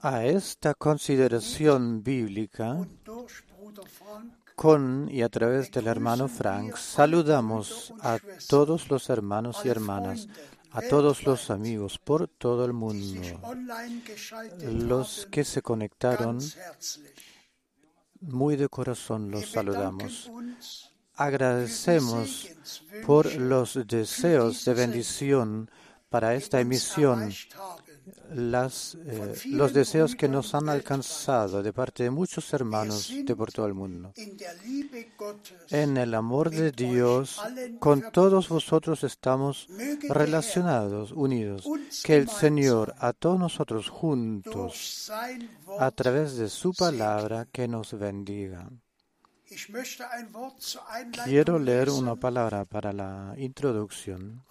[0.00, 2.86] A esta consideración bíblica,
[4.54, 10.28] con y a través del hermano Frank, saludamos a todos los hermanos y hermanas,
[10.72, 13.40] a todos los amigos por todo el mundo,
[14.62, 16.40] los que se conectaron,
[18.20, 20.30] muy de corazón los saludamos.
[21.14, 22.48] Agradecemos
[23.06, 25.70] por los deseos de bendición
[26.08, 27.32] para esta emisión
[28.34, 33.52] las, eh, los deseos que nos han alcanzado de parte de muchos hermanos de por
[33.52, 34.12] todo el mundo.
[35.70, 37.40] En el amor de Dios,
[37.78, 39.68] con todos vosotros estamos
[40.08, 41.68] relacionados, unidos.
[42.04, 45.10] Que el Señor, a todos nosotros juntos,
[45.78, 48.68] a través de su palabra, que nos bendiga.
[51.24, 54.42] Quiero leer una palabra para la introducción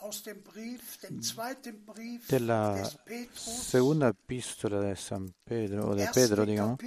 [2.30, 2.90] de la
[3.36, 6.80] segunda epístola de San Pedro, o de Pedro, digamos,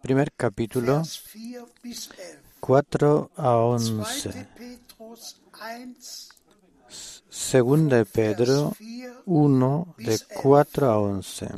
[0.00, 1.02] primer capítulo,
[2.60, 4.48] 4 a 11.
[7.28, 8.74] Segunda de Pedro
[9.24, 11.48] 1 de 4 a 11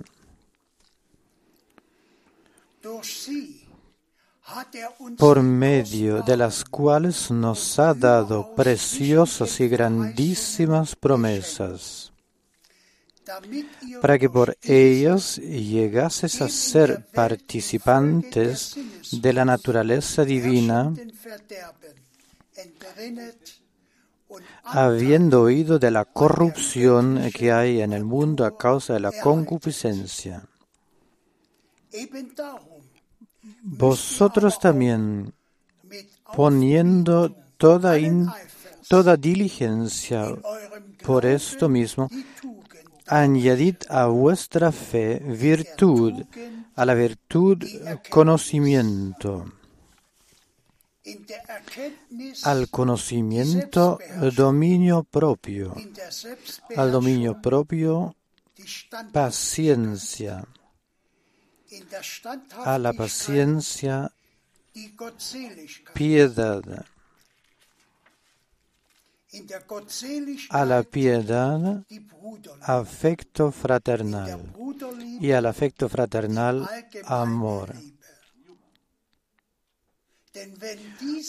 [5.19, 12.13] por medio de las cuales nos ha dado preciosas y grandísimas promesas,
[14.01, 18.77] para que por ellas llegases a ser participantes
[19.13, 20.95] de la naturaleza divina,
[24.65, 30.43] habiendo oído de la corrupción que hay en el mundo a causa de la concupiscencia.
[33.71, 35.35] Vosotros también,
[36.35, 37.99] poniendo toda,
[38.89, 40.35] toda diligencia
[41.05, 42.09] por esto mismo,
[43.07, 46.25] añadid a vuestra fe virtud,
[46.77, 47.63] a la virtud
[48.09, 49.53] conocimiento,
[52.45, 53.99] al conocimiento
[54.35, 55.75] dominio propio,
[56.75, 58.17] al dominio propio
[59.13, 60.43] paciencia
[62.65, 64.13] a la paciencia,
[65.95, 66.63] piedad,
[70.51, 71.85] a la piedad,
[72.63, 74.55] afecto fraternal
[75.21, 76.69] y al afecto fraternal,
[77.05, 77.75] amor.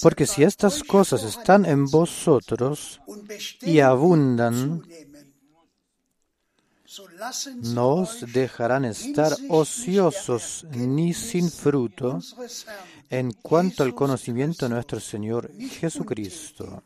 [0.02, 3.02] Porque si estas cosas están en vosotros
[3.62, 4.84] y abundan,
[7.76, 12.20] no os dejarán estar ociosos ni sin fruto
[13.10, 16.84] en cuanto al conocimiento de nuestro Señor Jesucristo.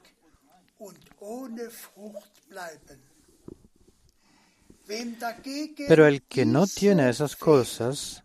[5.87, 8.23] Pero el que no tiene esas cosas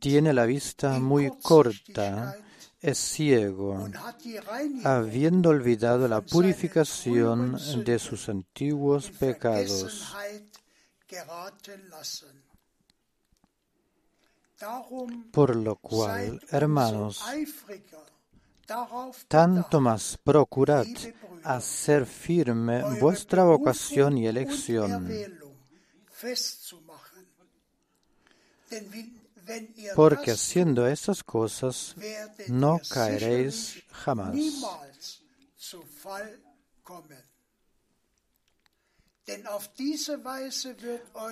[0.00, 2.36] tiene la vista muy corta
[2.80, 3.88] es ciego,
[4.84, 10.14] habiendo olvidado la purificación de sus antiguos pecados.
[15.32, 17.24] Por lo cual, hermanos,
[19.28, 20.86] tanto más procurad
[21.44, 25.08] hacer firme vuestra vocación y elección
[29.94, 31.94] porque haciendo esas cosas
[32.48, 34.36] no caeréis jamás.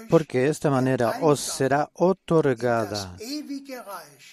[0.08, 3.16] Porque de esta manera os será otorgada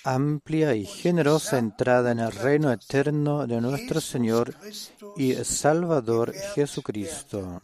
[0.04, 4.56] amplia y generosa entrada en el reino eterno de nuestro Señor
[5.18, 7.62] y Salvador Jesucristo.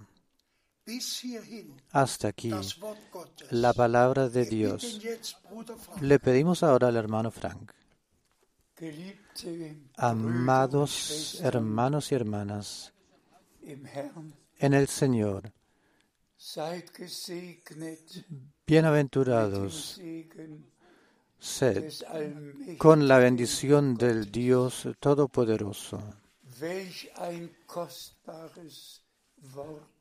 [1.92, 2.52] Hasta aquí
[3.52, 5.00] la palabra de Dios.
[6.02, 7.72] Le pedimos ahora al hermano Frank.
[9.98, 12.94] Amados hermanos y hermanas,
[14.58, 15.52] en el Señor,
[18.66, 20.02] bienaventurados
[21.38, 21.94] sed
[22.78, 26.02] con la bendición del Dios Todopoderoso.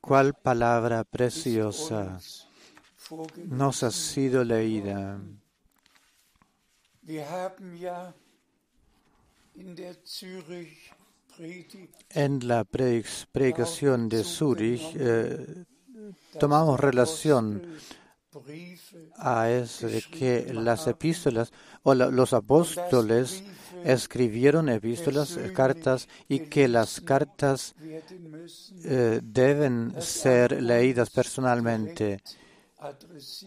[0.01, 2.19] Cuál palabra preciosa
[3.47, 5.21] nos ha sido leída.
[12.11, 15.65] En la predicación de Zurich eh,
[16.39, 17.79] tomamos relación
[19.17, 23.45] a eso de que las epístolas o los apóstoles
[23.83, 27.75] escribieron epístolas, cartas, y que las cartas
[28.85, 32.21] eh, deben ser leídas personalmente,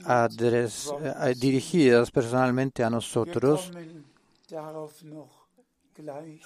[0.08, 3.72] eh, dirigidas personalmente a nosotros.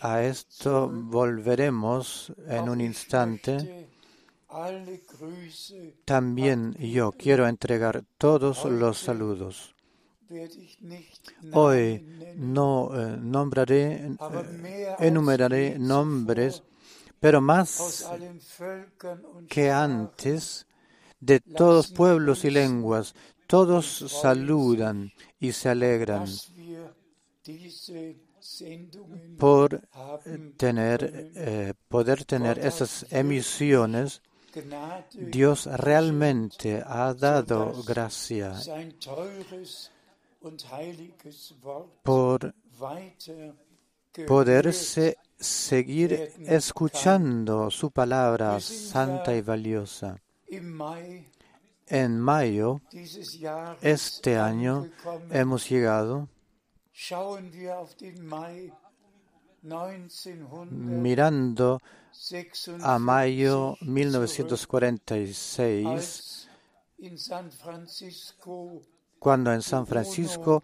[0.01, 3.69] A esto volveremos en un instante.
[6.05, 9.75] También yo quiero entregar todos los saludos.
[11.53, 16.63] Hoy no eh, nombraré, eh, enumeraré nombres,
[17.19, 18.09] pero más
[19.49, 20.67] que antes,
[21.19, 23.15] de todos pueblos y lenguas,
[23.47, 26.27] todos saludan y se alegran
[29.37, 29.81] por
[30.57, 34.21] tener, eh, poder tener esas emisiones.
[35.13, 38.53] Dios realmente ha dado gracia
[42.03, 42.53] por
[44.25, 50.19] poderse seguir escuchando su palabra santa y valiosa.
[51.89, 52.81] En mayo,
[53.81, 54.89] este año,
[55.29, 56.27] hemos llegado
[60.71, 61.79] mirando
[62.81, 66.49] a mayo 1946,
[69.19, 70.63] cuando en San Francisco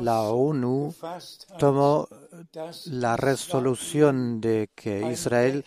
[0.00, 0.92] la ONU
[1.58, 2.08] tomó
[2.86, 5.64] la resolución de que Israel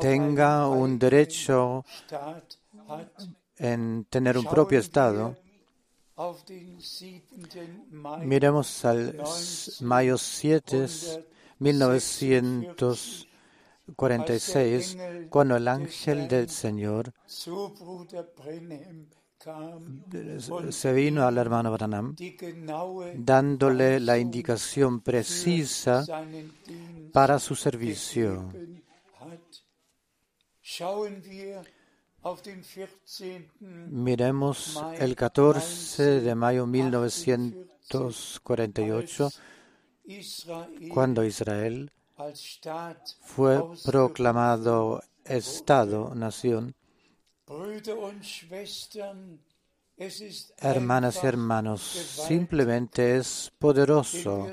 [0.00, 1.84] tenga un derecho
[3.56, 5.36] en tener un propio Estado.
[8.22, 9.20] Miremos al
[9.80, 10.86] mayo 7,
[11.58, 13.29] 1946,
[13.96, 17.12] cuando el ángel del Señor
[20.70, 22.14] se vino al hermano Branham
[23.14, 26.04] dándole la indicación precisa
[27.12, 28.52] para su servicio.
[33.88, 39.30] Miremos el 14 de mayo de 1948,
[40.92, 41.90] cuando Israel
[43.20, 46.74] fue proclamado Estado, nación.
[50.58, 54.48] Hermanas y hermanos, simplemente es poderoso,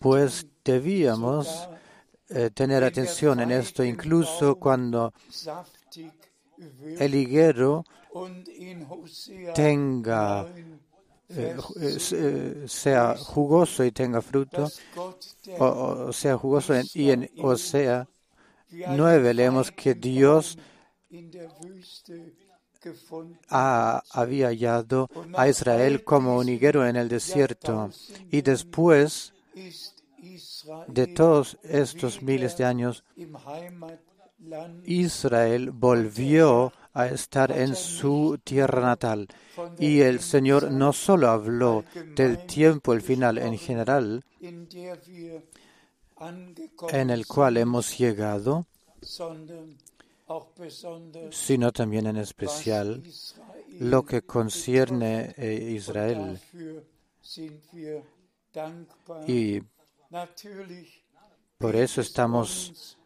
[0.00, 1.68] pues debíamos
[2.28, 5.12] eh, tener atención en esto, incluso cuando
[6.98, 7.84] el higuero
[9.54, 10.46] tenga
[11.30, 11.56] eh,
[12.12, 14.68] eh, sea jugoso y tenga fruto,
[15.58, 18.08] o, sea jugoso y en Osea
[18.70, 20.58] 9 leemos que Dios
[23.48, 27.90] había hallado a Israel como un higuero en el desierto
[28.30, 29.32] y después
[30.88, 33.04] de todos estos miles de años,
[34.84, 39.28] Israel volvió a estar en su tierra natal.
[39.78, 44.24] Y el Señor no solo habló del tiempo, el final en general,
[46.90, 48.66] en el cual hemos llegado,
[51.30, 53.02] sino también en especial
[53.78, 56.38] lo que concierne a Israel.
[59.26, 59.60] Y
[61.58, 62.96] por eso estamos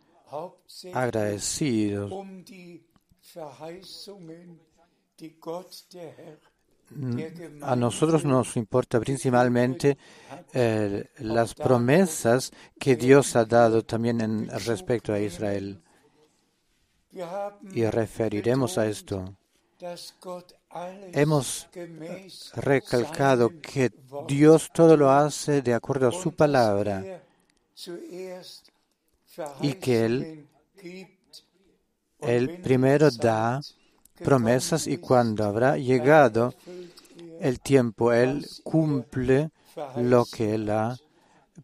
[0.92, 2.12] agradecidos
[7.62, 9.96] a nosotros nos importa principalmente
[10.52, 15.82] eh, las promesas que Dios ha dado también en respecto a Israel.
[17.72, 19.36] Y referiremos a esto.
[21.12, 21.68] Hemos
[22.54, 23.92] recalcado que
[24.26, 27.22] Dios todo lo hace de acuerdo a su palabra
[29.60, 30.48] y que Él,
[32.26, 33.60] Él primero da
[34.22, 36.54] promesas y cuando habrá llegado
[37.40, 39.50] el tiempo, Él cumple
[39.96, 40.96] lo que Él ha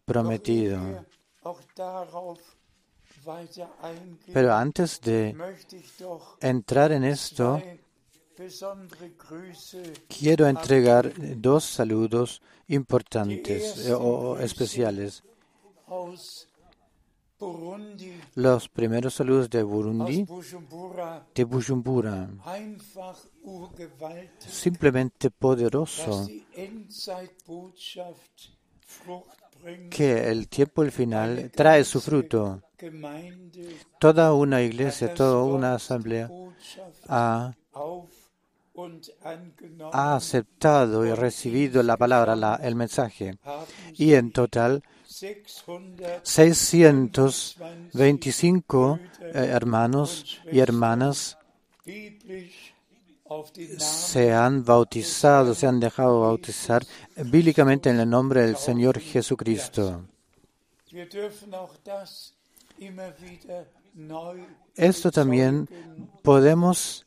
[0.05, 1.05] prometido.
[4.33, 5.35] Pero antes de
[6.39, 7.61] entrar en esto,
[10.07, 15.23] quiero entregar dos saludos importantes eh, o especiales.
[18.35, 20.25] Los primeros saludos de Burundi,
[21.33, 22.29] de Bujumbura,
[24.39, 26.27] simplemente poderoso,
[29.89, 32.61] que el tiempo el final trae su fruto.
[33.99, 36.29] Toda una iglesia, toda una asamblea
[37.07, 37.53] ha
[39.91, 43.37] ha aceptado y recibido la palabra, la, el mensaje.
[43.93, 44.81] Y en total,
[46.23, 51.37] 625 eh, hermanos y hermanas
[53.77, 56.83] se han bautizado, se han dejado bautizar
[57.15, 60.03] bíblicamente en el nombre del Señor Jesucristo.
[64.75, 65.67] Esto también
[66.21, 67.05] podemos,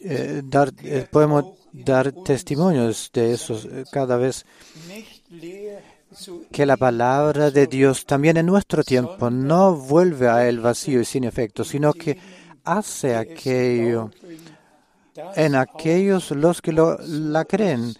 [0.00, 4.44] eh, dar, eh, podemos dar testimonios de eso eh, cada vez
[6.50, 11.04] que la palabra de Dios también en nuestro tiempo no vuelve a él vacío y
[11.04, 12.18] sin efecto, sino que
[12.64, 14.10] hace aquello
[15.36, 17.94] en aquellos los que lo, la creen.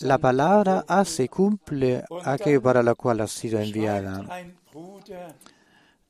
[0.00, 4.24] La palabra hace y cumple aquello para lo cual ha sido enviada.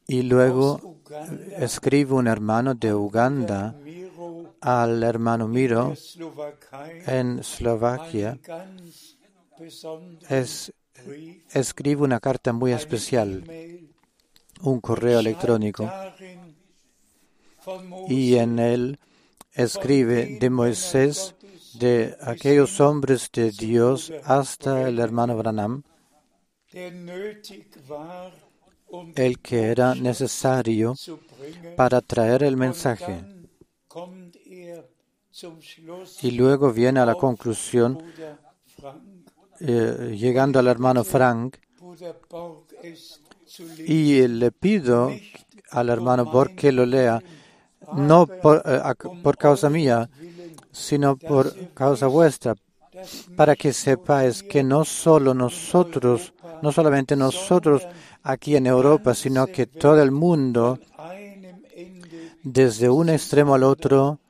[0.06, 1.00] Y luego
[1.56, 3.74] escribe un hermano de Uganda
[4.60, 5.94] al hermano Miro
[7.06, 8.38] en Eslovaquia.
[10.28, 10.72] Es,
[11.50, 13.44] escribe una carta muy especial,
[14.60, 15.90] un correo electrónico,
[18.08, 18.98] y en él
[19.52, 21.34] escribe de Moisés,
[21.74, 25.82] de aquellos hombres de Dios hasta el hermano Branham,
[29.14, 30.94] el que era necesario
[31.76, 33.24] para traer el mensaje.
[36.22, 38.02] Y luego viene a la conclusión,
[39.60, 41.56] eh, llegando al hermano Frank,
[43.86, 45.12] y le pido
[45.70, 47.22] al hermano Borg que lo lea,
[47.94, 48.80] no por, eh,
[49.22, 50.08] por causa mía,
[50.72, 52.54] sino por causa vuestra,
[53.36, 56.32] para que sepáis que no solo nosotros,
[56.62, 57.86] no solamente nosotros
[58.22, 60.78] aquí en Europa, sino que todo el mundo,
[62.42, 64.20] desde un extremo al otro,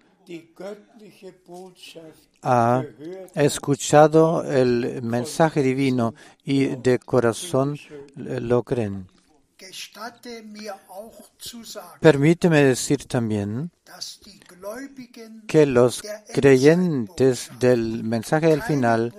[2.42, 2.84] ha
[3.34, 7.78] escuchado el mensaje divino y de corazón
[8.14, 9.08] lo creen.
[12.00, 13.70] Permíteme decir también
[15.46, 16.02] que los
[16.32, 19.14] creyentes del mensaje del final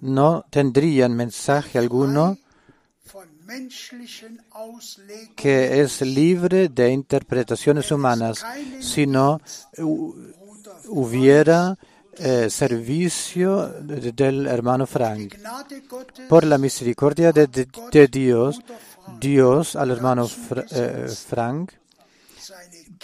[0.00, 2.38] no tendrían mensaje alguno
[5.34, 8.44] que es libre de interpretaciones humanas,
[8.80, 9.40] sino
[10.86, 11.76] hubiera
[12.16, 15.34] eh, servicio del hermano Frank.
[16.28, 17.46] Por la misericordia de,
[18.08, 18.60] Dios,
[19.18, 20.28] Dios al hermano
[20.70, 21.72] eh, Frank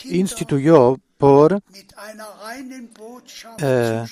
[0.04, 1.60] instituyó por
[3.58, 4.04] eh,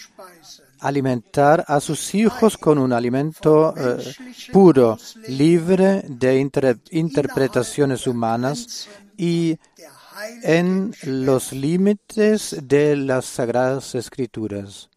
[0.80, 3.74] alimentar a sus hijos con un alimento
[4.52, 6.38] puro, libre de
[6.90, 9.58] interpretaciones humanas y
[10.42, 14.88] en los límites de las sagradas escrituras.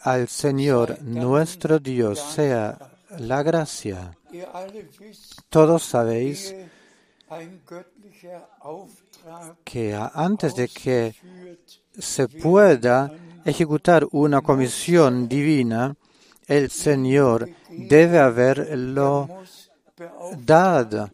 [0.00, 2.78] Al Señor nuestro Dios sea
[3.18, 4.16] la gracia.
[5.48, 6.54] Todos sabéis
[9.64, 11.14] que antes de que
[11.98, 13.12] se pueda
[13.44, 15.94] ejecutar una comisión divina,
[16.46, 19.28] el Señor debe haberlo
[20.38, 21.10] dado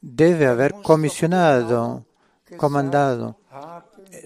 [0.00, 2.06] debe haber comisionado,
[2.56, 3.36] comandado,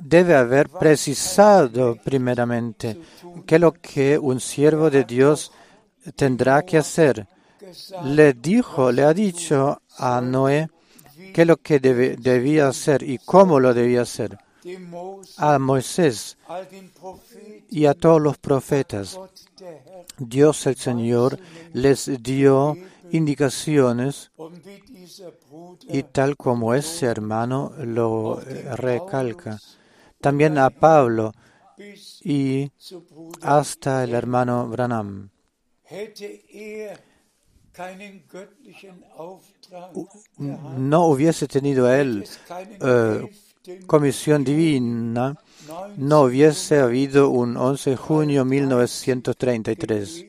[0.01, 3.01] debe haber precisado primeramente
[3.47, 5.53] qué es lo que un siervo de Dios
[6.17, 7.27] tendrá que hacer.
[8.05, 10.69] Le dijo, le ha dicho a Noé
[11.33, 14.39] qué es lo que debía hacer y cómo lo debía hacer.
[15.37, 16.39] A Moisés
[17.71, 19.19] y a todos los profetas.
[20.19, 21.39] Dios el Señor
[21.73, 22.77] les dio
[23.11, 24.31] indicaciones
[25.89, 28.41] y tal como ese hermano lo
[28.77, 29.59] recalca.
[30.21, 31.33] También a Pablo
[32.23, 32.71] y
[33.43, 35.31] hasta el hermano Branham.
[40.79, 42.25] No hubiese tenido él
[42.81, 43.31] eh,
[43.87, 45.37] comisión divina,
[45.97, 50.27] no hubiese habido un 11 de junio de 1933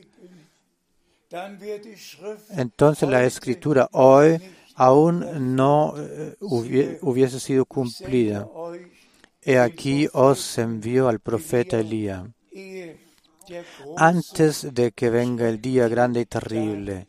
[2.50, 4.40] entonces la escritura hoy
[4.74, 8.46] aún no eh, hubiese sido cumplida.
[9.42, 12.24] He aquí os envió al profeta Elías.
[13.96, 17.06] antes de que venga el día grande y terrible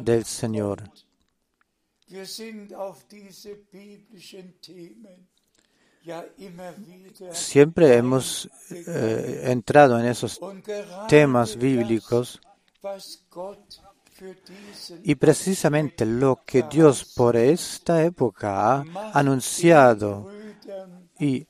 [0.00, 0.82] del Señor.
[7.32, 10.38] Siempre hemos eh, entrado en esos
[11.08, 12.40] temas bíblicos
[15.02, 20.30] Y precisamente lo que Dios por esta época ha anunciado
[21.18, 21.46] y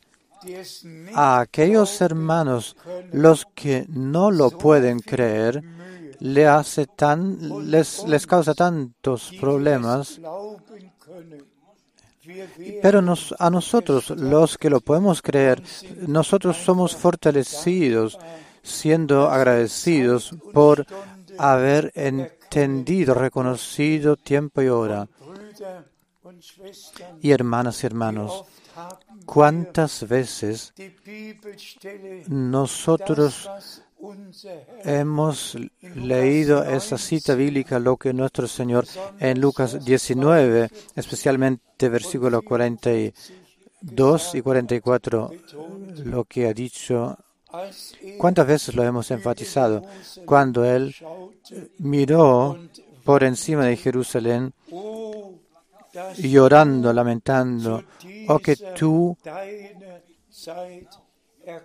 [1.14, 2.76] a aquellos hermanos,
[3.12, 5.62] los que no lo pueden creer,
[6.24, 10.18] le hace tan, les, les causa tantos problemas.
[12.80, 15.62] Pero nos, a nosotros, los que lo podemos creer,
[16.08, 18.18] nosotros somos fortalecidos,
[18.62, 20.86] siendo agradecidos por
[21.36, 25.06] haber entendido, reconocido tiempo y hora.
[27.20, 28.44] Y hermanas y hermanos,
[29.26, 30.72] ¿cuántas veces
[32.28, 33.50] nosotros
[34.84, 35.56] hemos
[35.94, 38.86] leído esa cita bíblica, lo que nuestro Señor
[39.18, 45.30] en Lucas 19, especialmente versículo 42 y 44,
[46.04, 47.16] lo que ha dicho.
[48.18, 49.82] ¿Cuántas veces lo hemos enfatizado?
[50.26, 50.94] Cuando Él
[51.78, 52.58] miró
[53.04, 54.52] por encima de Jerusalén,
[56.18, 57.84] llorando, lamentando,
[58.28, 59.16] o que tú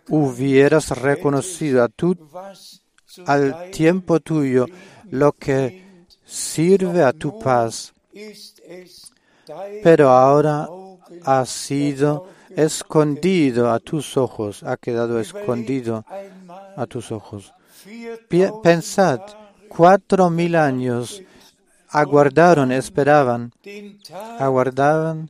[0.09, 2.15] hubieras reconocido a tu,
[3.25, 4.65] al tiempo tuyo
[5.09, 7.93] lo que sirve a tu paz,
[9.83, 10.67] pero ahora
[11.23, 16.05] ha sido escondido a tus ojos, ha quedado escondido
[16.75, 17.53] a tus ojos.
[18.63, 19.21] Pensad,
[19.67, 21.21] cuatro mil años
[21.89, 23.51] aguardaron, esperaban,
[24.39, 25.29] aguardaban.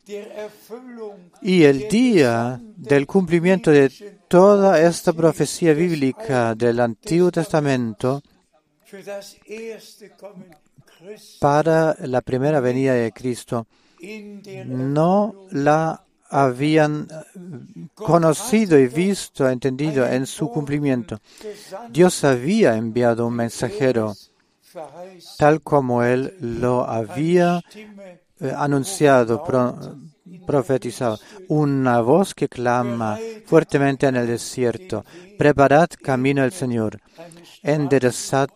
[1.41, 8.21] Y el día del cumplimiento de toda esta profecía bíblica del Antiguo Testamento
[11.39, 13.65] para la primera venida de Cristo
[14.67, 17.07] no la habían
[17.95, 21.19] conocido y visto, entendido en su cumplimiento.
[21.89, 24.15] Dios había enviado un mensajero
[25.39, 27.61] tal como él lo había
[28.39, 29.43] eh, anunciado,
[30.49, 31.19] profetizado.
[31.47, 35.05] Una voz que clama fuertemente en el desierto.
[35.37, 36.99] Preparad camino al Señor.
[37.61, 38.49] Enderezad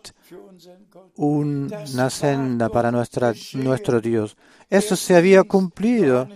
[1.16, 4.36] una senda para nuestra, nuestro Dios.
[4.68, 6.28] Esto se había cumplido.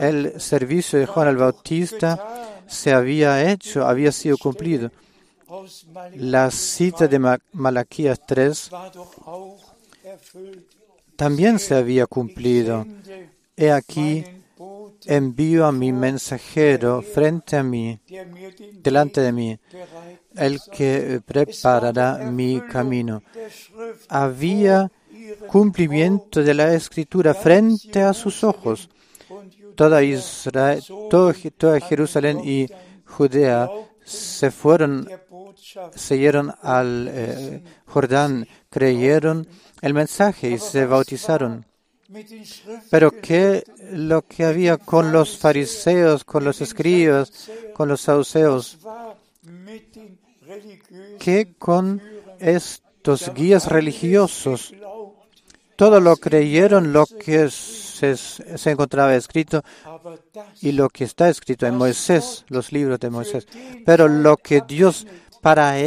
[0.00, 2.10] El servicio de Juan el Bautista
[2.66, 4.90] se había hecho, había sido cumplido.
[6.16, 8.70] La cita de Malaquías 3
[11.14, 12.84] también se había cumplido.
[13.56, 14.24] He aquí,
[15.06, 18.00] envío a mi mensajero frente a mí,
[18.82, 19.58] delante de mí,
[20.36, 23.22] el que preparará mi camino.
[24.08, 24.90] Había
[25.46, 28.88] cumplimiento de la escritura frente a sus ojos.
[29.74, 32.66] Toda Israel, toda Jerusalén y
[33.04, 33.68] Judea
[34.04, 35.08] se fueron
[35.94, 39.46] siguieron al eh, Jordán, creyeron
[39.80, 41.66] el mensaje y se bautizaron.
[42.90, 48.78] Pero ¿qué lo que había con los fariseos, con los escribas, con los saduceos?
[51.18, 52.02] ¿Qué con
[52.38, 54.74] estos guías religiosos?
[55.76, 58.14] Todo lo creyeron lo que se,
[58.70, 59.62] encontraba escrito
[60.60, 63.46] y lo que está escrito en Moisés, los libros de Moisés.
[63.86, 65.06] Pero lo que Dios
[65.40, 65.78] para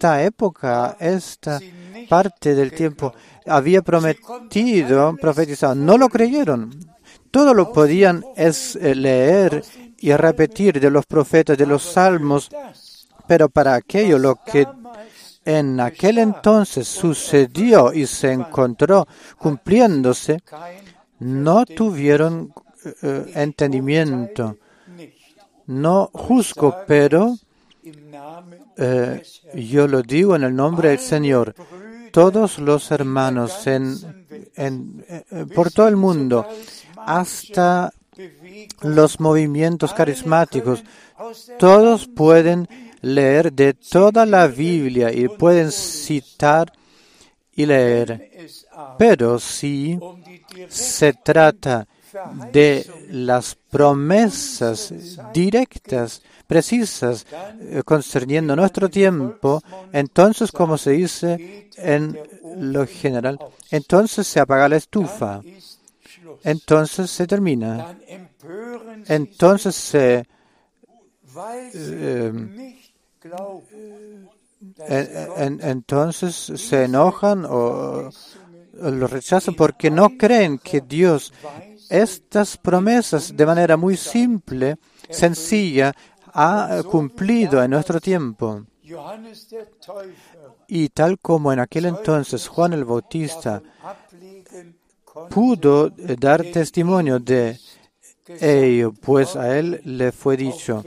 [0.00, 1.60] esta época, esta
[2.08, 3.12] parte del tiempo,
[3.44, 5.74] había prometido, profetizado.
[5.74, 6.70] No lo creyeron.
[7.30, 9.62] Todo lo podían es eh, leer
[9.98, 12.48] y repetir de los profetas, de los salmos,
[13.26, 14.66] pero para aquello lo que
[15.44, 20.38] en aquel entonces sucedió y se encontró cumpliéndose,
[21.18, 22.54] no tuvieron
[23.02, 24.56] uh, entendimiento.
[25.66, 27.36] No juzgo, pero
[28.76, 29.22] eh,
[29.54, 31.54] yo lo digo en el nombre del Señor.
[32.12, 33.96] Todos los hermanos en,
[34.56, 36.46] en, eh, por todo el mundo,
[36.96, 37.92] hasta
[38.82, 40.82] los movimientos carismáticos,
[41.58, 42.68] todos pueden
[43.00, 46.72] leer de toda la Biblia y pueden citar
[47.54, 48.30] y leer.
[48.98, 49.98] Pero si
[50.68, 51.86] se trata
[52.52, 54.92] de las promesas
[55.32, 57.24] directas precisas
[57.60, 62.18] eh, concerniendo nuestro tiempo, entonces, como se dice en
[62.56, 63.38] lo general,
[63.70, 65.42] entonces se apaga la estufa,
[66.42, 67.96] entonces se termina,
[69.06, 70.26] entonces se...
[72.08, 72.32] Eh,
[75.62, 78.10] entonces se enojan o
[78.72, 81.32] lo rechazan porque no creen que Dios
[81.90, 84.76] estas promesas de manera muy simple,
[85.10, 85.92] sencilla,
[86.32, 88.64] ha cumplido en nuestro tiempo.
[90.66, 93.62] Y tal como en aquel entonces Juan el Bautista
[95.28, 97.58] pudo dar testimonio de
[98.40, 100.84] ello, pues a él le fue dicho,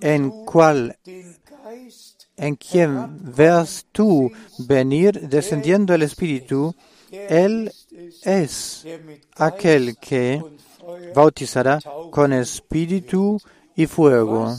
[0.00, 0.96] en cual
[2.38, 6.74] en quien veas tú venir descendiendo el Espíritu,
[7.10, 7.72] Él
[8.22, 8.86] es
[9.36, 10.40] aquel que
[11.14, 13.40] bautizará con Espíritu
[13.78, 14.56] y fuego.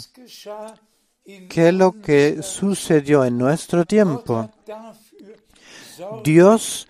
[1.49, 4.49] ¿Qué es lo que sucedió en nuestro tiempo?
[6.23, 6.87] Dios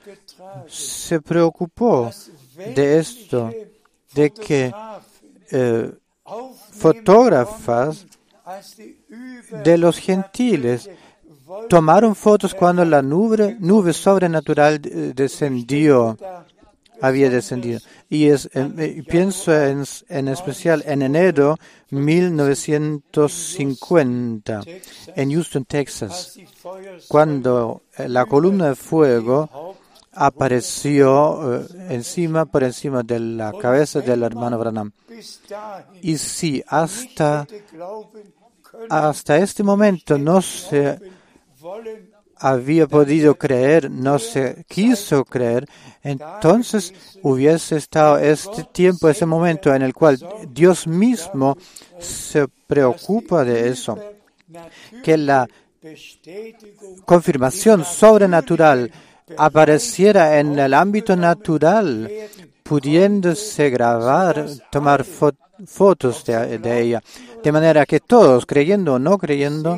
[0.67, 2.11] se preocupó
[2.55, 3.51] de esto,
[4.13, 4.71] de que
[5.51, 5.91] eh,
[6.71, 8.05] fotógrafas
[9.63, 10.87] de los gentiles
[11.67, 14.79] tomaron fotos cuando la nube, nube sobrenatural
[15.15, 16.15] descendió,
[17.01, 17.79] había descendido.
[18.09, 18.49] Y es,
[19.07, 21.55] pienso en, en especial en enero
[21.89, 24.61] 1950,
[25.15, 26.37] en Houston, Texas,
[27.07, 29.77] cuando la columna de fuego
[30.11, 34.91] apareció eh, encima, por encima de la cabeza del hermano Branham.
[36.01, 37.47] Y sí, hasta,
[38.89, 40.99] hasta este momento no se
[42.39, 45.67] había podido creer, no se quiso creer,
[46.01, 51.57] entonces hubiese estado este tiempo, ese momento en el cual Dios mismo
[51.99, 53.97] se preocupa de eso,
[55.03, 55.47] que la
[57.05, 58.91] confirmación sobrenatural
[59.37, 62.09] apareciera en el ámbito natural,
[62.63, 67.01] pudiéndose grabar, tomar fotos de, ella,
[67.43, 69.77] de manera que todos, creyendo o no creyendo,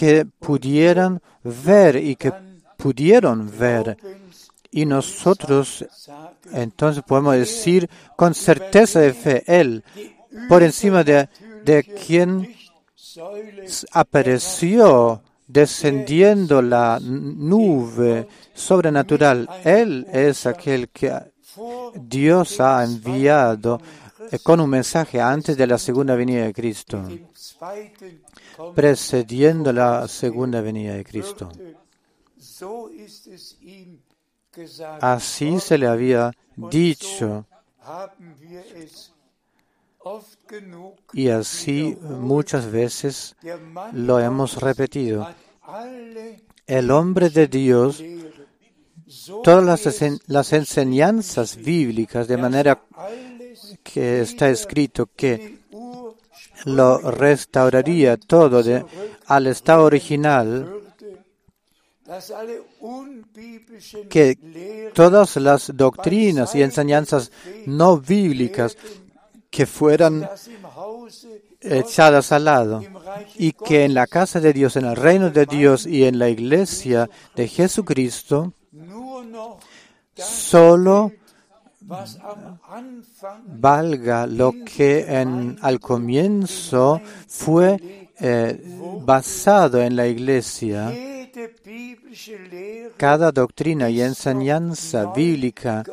[0.00, 2.32] que pudieran ver y que
[2.78, 3.98] pudieron ver.
[4.70, 5.84] Y nosotros
[6.54, 7.86] entonces podemos decir
[8.16, 9.84] con certeza de fe, Él,
[10.48, 11.28] por encima de,
[11.66, 12.50] de quien
[13.92, 19.50] apareció descendiendo la nube sobrenatural.
[19.64, 21.12] Él es aquel que
[21.94, 23.78] Dios ha enviado
[24.42, 27.02] con un mensaje antes de la segunda venida de Cristo,
[28.74, 31.50] precediendo la segunda venida de Cristo.
[35.00, 37.46] Así se le había dicho
[41.12, 43.36] y así muchas veces
[43.92, 45.28] lo hemos repetido.
[46.66, 48.02] El hombre de Dios,
[49.44, 49.86] todas
[50.26, 52.82] las, enseñanzas bíblicas, de manera
[53.82, 55.59] que está escrito que
[56.64, 58.62] lo restauraría todo
[59.26, 60.80] al estado original,
[64.08, 67.30] que todas las doctrinas y enseñanzas
[67.66, 68.76] no bíblicas
[69.50, 70.28] que fueran
[71.60, 72.82] echadas al lado
[73.36, 76.28] y que en la casa de Dios, en el reino de Dios y en la
[76.28, 78.52] iglesia de Jesucristo,
[80.14, 81.12] solo
[83.46, 88.62] valga lo que en, al comienzo fue eh,
[89.02, 90.92] basado en la iglesia.
[92.96, 95.84] Cada doctrina y enseñanza bíblica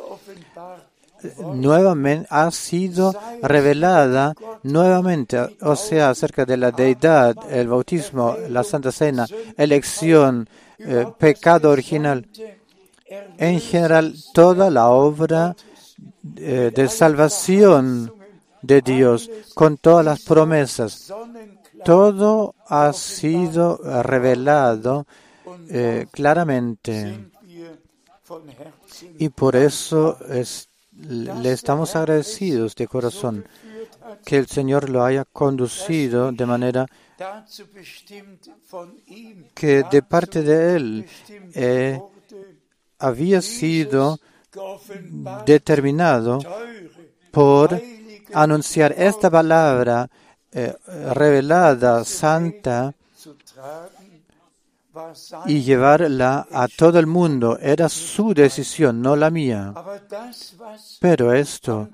[1.54, 8.92] nuevamente ha sido revelada nuevamente, o sea, acerca de la deidad, el bautismo, la Santa
[8.92, 12.26] Cena, elección, eh, pecado original.
[13.38, 15.56] En general, toda la obra
[16.36, 18.12] eh, de salvación
[18.62, 21.12] de Dios, con todas las promesas,
[21.84, 25.06] todo ha sido revelado
[25.68, 27.30] eh, claramente.
[29.18, 30.68] Y por eso es
[31.00, 33.46] le estamos agradecidos de corazón
[34.24, 36.86] que el Señor lo haya conducido de manera
[39.54, 41.06] que de parte de Él
[41.54, 42.00] eh,
[42.98, 44.18] había sido
[45.44, 46.38] determinado
[47.30, 47.80] por
[48.32, 50.08] anunciar esta palabra
[50.50, 50.74] eh,
[51.14, 52.94] revelada, santa,
[55.46, 57.58] y llevarla a todo el mundo.
[57.60, 59.72] Era su decisión, no la mía.
[61.00, 61.88] Pero esto,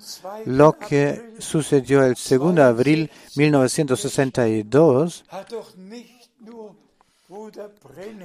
[0.45, 5.25] lo que sucedió el 2 de abril 1962,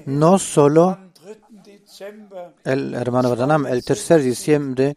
[0.07, 0.99] no solo
[2.65, 4.97] el hermano Branham, el 3 de diciembre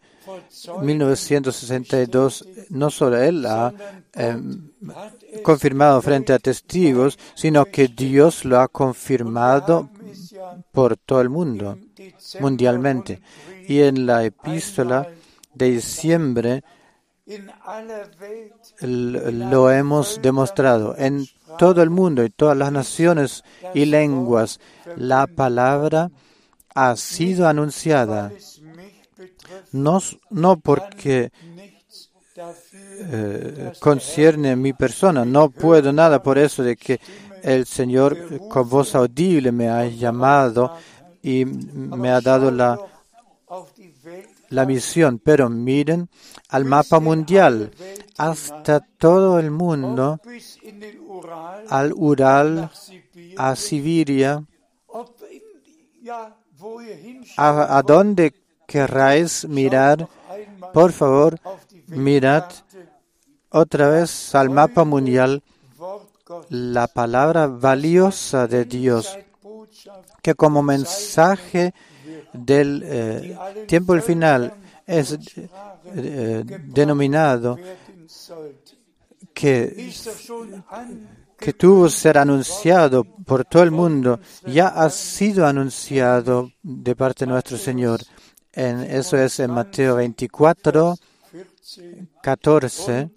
[0.82, 3.72] 1962, no solo él ha
[4.14, 4.70] em,
[5.42, 9.90] confirmado frente a testigos, sino que Dios lo ha confirmado
[10.72, 11.78] por todo el mundo,
[12.40, 13.20] mundialmente.
[13.66, 15.08] Y en la epístola
[15.54, 16.64] de diciembre
[18.80, 21.26] lo hemos demostrado en
[21.58, 24.60] todo el mundo y todas las naciones y lenguas.
[24.96, 26.10] La palabra
[26.74, 28.32] ha sido anunciada,
[29.72, 30.00] no,
[30.30, 31.30] no porque
[32.36, 37.00] eh, concierne mi persona, no puedo nada por eso de que
[37.42, 40.76] el Señor con voz audible me ha llamado
[41.22, 42.78] y me ha dado la
[44.54, 46.08] la misión, pero miren
[46.48, 47.72] al mapa mundial,
[48.16, 50.20] hasta todo el mundo,
[51.68, 52.70] al Ural,
[53.36, 54.44] a Siberia,
[57.36, 58.34] a, a donde
[58.66, 60.08] querráis mirar,
[60.72, 61.38] por favor,
[61.86, 62.44] mirad
[63.50, 65.42] otra vez al mapa mundial.
[66.48, 69.18] La palabra valiosa de Dios,
[70.22, 71.74] que como mensaje
[72.32, 73.38] del eh,
[73.68, 74.54] tiempo del final
[74.86, 75.18] es
[75.94, 77.58] eh, denominado
[79.34, 79.92] que,
[81.38, 87.32] que tuvo ser anunciado por todo el mundo, ya ha sido anunciado de parte de
[87.32, 88.00] nuestro Señor.
[88.52, 90.96] Eso es en Mateo 24,
[92.22, 93.10] 14.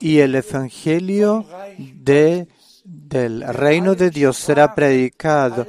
[0.00, 1.46] Y el Evangelio
[1.78, 2.48] de,
[2.84, 5.66] del reino de Dios será predicado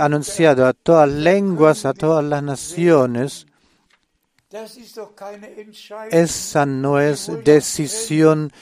[0.00, 3.46] anunciado a todas lenguas, a todas las naciones.
[6.10, 8.52] Esa no es decisión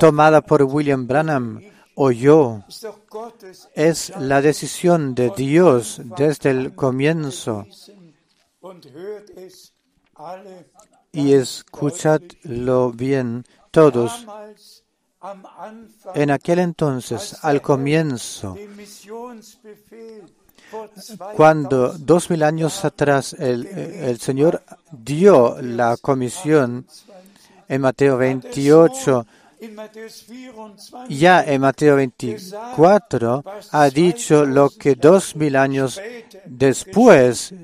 [0.00, 1.60] tomada por William Branham
[1.94, 2.64] o yo.
[3.74, 7.66] Es la decisión de Dios desde el comienzo.
[11.12, 14.26] Y escuchadlo bien todos.
[16.14, 18.56] En aquel entonces, al comienzo,
[21.36, 26.86] cuando dos mil años atrás el, Señor dio la comisión
[27.68, 29.26] en Mateo 28,
[31.08, 36.00] ya en Mateo 24 ha dicho lo que dos mil años
[36.46, 37.54] después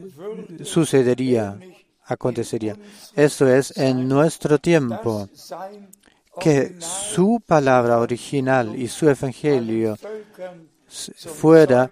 [0.63, 1.59] sucedería,
[2.05, 2.77] acontecería.
[3.15, 5.29] Eso es en nuestro tiempo,
[6.41, 9.97] que su palabra original y su evangelio
[10.89, 11.91] fuera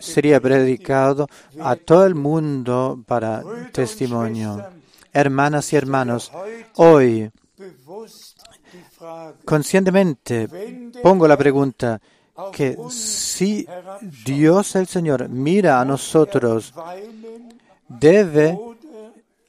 [0.00, 1.28] sería predicado
[1.60, 3.42] a todo el mundo para
[3.72, 4.66] testimonio.
[5.12, 6.32] Hermanas y hermanos,
[6.76, 7.30] hoy
[9.44, 10.48] conscientemente
[11.02, 12.00] pongo la pregunta
[12.52, 13.66] que si
[14.24, 16.72] Dios el Señor mira a nosotros,
[17.88, 18.58] ¿debe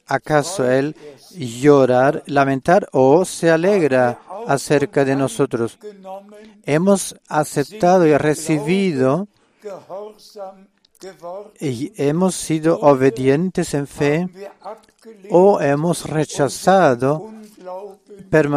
[0.06, 0.94] acaso Él
[1.36, 5.78] llorar, lamentar o se alegra acerca de nosotros?
[6.64, 9.28] Hemos aceptado y recibido
[11.60, 14.28] y hemos sido obedientes en fe
[15.30, 17.30] o hemos rechazado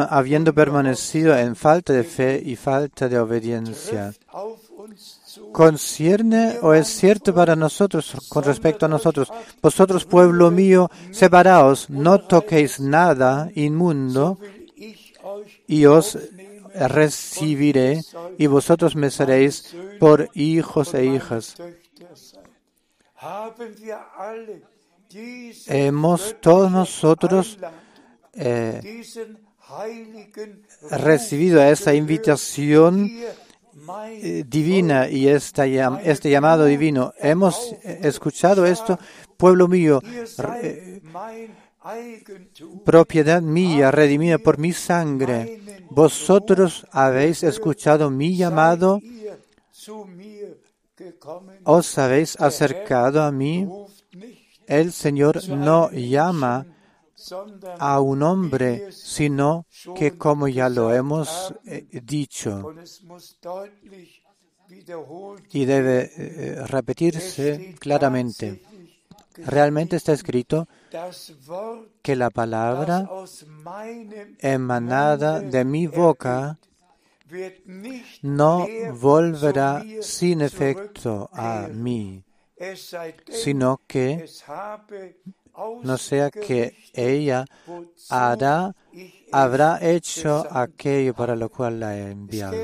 [0.10, 4.14] habiendo permanecido en falta de fe y falta de obediencia.
[5.52, 9.32] ¿Concierne o es cierto para nosotros con respecto a nosotros?
[9.62, 14.38] Vosotros, pueblo mío, separaos, no toquéis nada inmundo
[15.68, 16.18] y os
[16.76, 18.02] recibiré
[18.38, 21.56] y vosotros me seréis por hijos e hijas.
[25.68, 27.58] Hemos todos nosotros
[28.34, 29.04] eh,
[30.92, 33.10] recibido esa invitación
[34.22, 37.14] eh, divina y este llamado divino.
[37.20, 39.00] Hemos escuchado esto,
[39.38, 40.02] pueblo mío,
[42.84, 45.62] propiedad mía, redimida por mi sangre.
[45.90, 49.00] Vosotros habéis escuchado mi llamado,
[51.64, 53.68] os habéis acercado a mí.
[54.68, 56.66] El Señor no llama
[57.80, 59.66] a un hombre, sino
[59.96, 62.74] que como ya lo hemos eh, dicho,
[65.52, 68.62] y debe eh, repetirse claramente.
[69.38, 70.68] Realmente está escrito
[72.02, 73.10] que la palabra
[74.40, 76.58] emanada de mi boca
[78.22, 82.24] no volverá sin efecto a mí,
[83.30, 84.26] sino que
[85.84, 87.46] no sea que ella
[88.10, 88.76] hará,
[89.32, 92.58] habrá hecho aquello para lo cual la he enviado.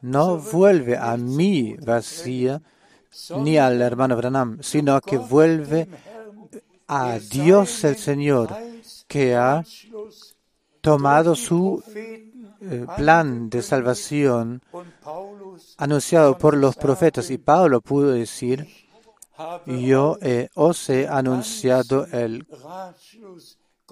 [0.00, 2.62] No vuelve a mí vacía,
[3.36, 5.88] ni al hermano Branham, sino que vuelve
[6.86, 8.54] a Dios el Señor,
[9.06, 9.64] que ha
[10.80, 11.82] tomado su
[12.62, 14.62] eh, plan de salvación
[15.76, 17.30] anunciado por los profetas.
[17.30, 18.66] Y Pablo pudo decir,
[19.66, 20.18] yo
[20.54, 22.46] os he anunciado el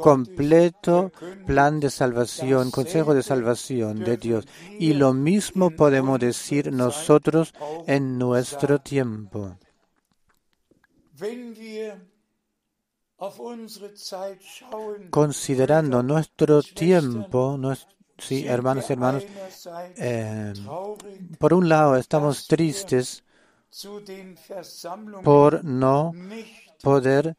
[0.01, 1.13] completo
[1.47, 4.47] plan de salvación, consejo de salvación de Dios.
[4.79, 7.53] Y lo mismo podemos decir nosotros
[7.87, 9.57] en nuestro tiempo.
[15.11, 17.59] Considerando nuestro tiempo,
[18.17, 19.25] sí, hermanos y hermanos,
[19.97, 20.53] eh,
[21.39, 23.25] por un lado estamos tristes
[25.25, 26.13] por no
[26.83, 27.37] poder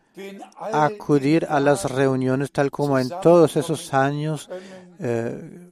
[0.72, 4.50] acudir a las reuniones tal como en todos esos años
[5.00, 5.70] eh,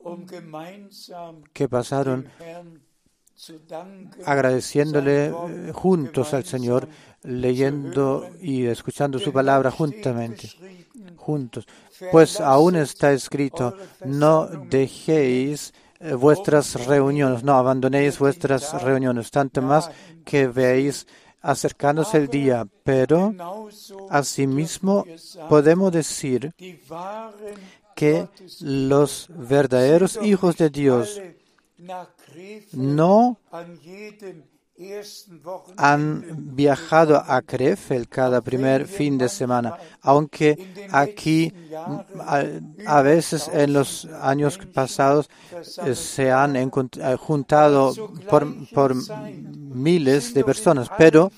[1.53, 2.29] que pasaron
[4.25, 6.87] agradeciéndole eh, juntos al Señor,
[7.23, 10.49] leyendo y escuchando su palabra juntamente,
[11.15, 11.67] juntos.
[12.11, 19.89] Pues aún está escrito, no dejéis eh, vuestras reuniones, no abandonéis vuestras reuniones, tanto más
[20.25, 21.05] que veáis
[21.41, 23.33] acercándose el día, pero
[24.09, 25.05] asimismo
[25.49, 26.53] podemos decir
[27.95, 28.27] que
[28.61, 31.21] los verdaderos hijos de Dios
[32.73, 33.39] no
[35.77, 41.51] han viajado a Krefeld cada primer fin de semana, aunque aquí
[42.85, 45.29] a, veces en los años pasados
[45.83, 46.69] eh, se han eh,
[47.17, 47.93] juntado
[48.29, 48.95] por,
[49.35, 51.31] miles de personas, pero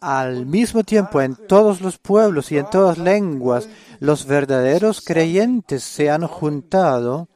[0.00, 3.68] al mismo tiempo en todos los pueblos y en todas lenguas
[4.00, 7.28] los verdaderos creyentes se han juntado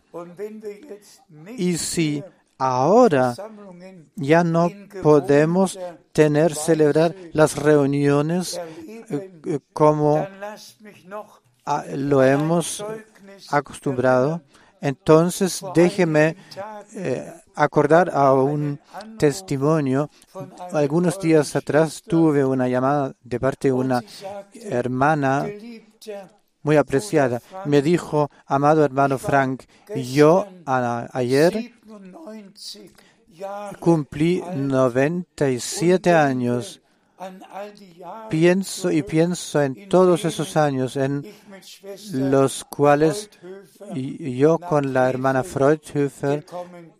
[1.56, 2.22] y si
[2.58, 3.34] ahora
[4.16, 4.70] ya no
[5.02, 5.78] podemos
[6.12, 8.60] tener, celebrar las reuniones
[9.10, 10.26] eh, eh, como
[11.94, 12.84] lo hemos
[13.50, 14.42] acostumbrado.
[14.80, 16.36] Entonces, déjeme
[16.94, 18.78] eh, acordar a un
[19.18, 20.10] testimonio.
[20.72, 24.02] Algunos días atrás tuve una llamada de parte de una
[24.52, 25.46] hermana
[26.62, 27.40] muy apreciada.
[27.64, 29.62] Me dijo, amado hermano Frank,
[29.94, 31.72] yo ayer
[33.80, 36.80] cumplí 97 años.
[38.28, 41.24] Pienso y pienso en todos esos años en
[42.12, 43.30] los cuales
[43.94, 46.44] yo con la hermana Freudhöfer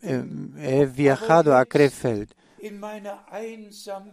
[0.03, 2.33] em, he viajado a Krefeld.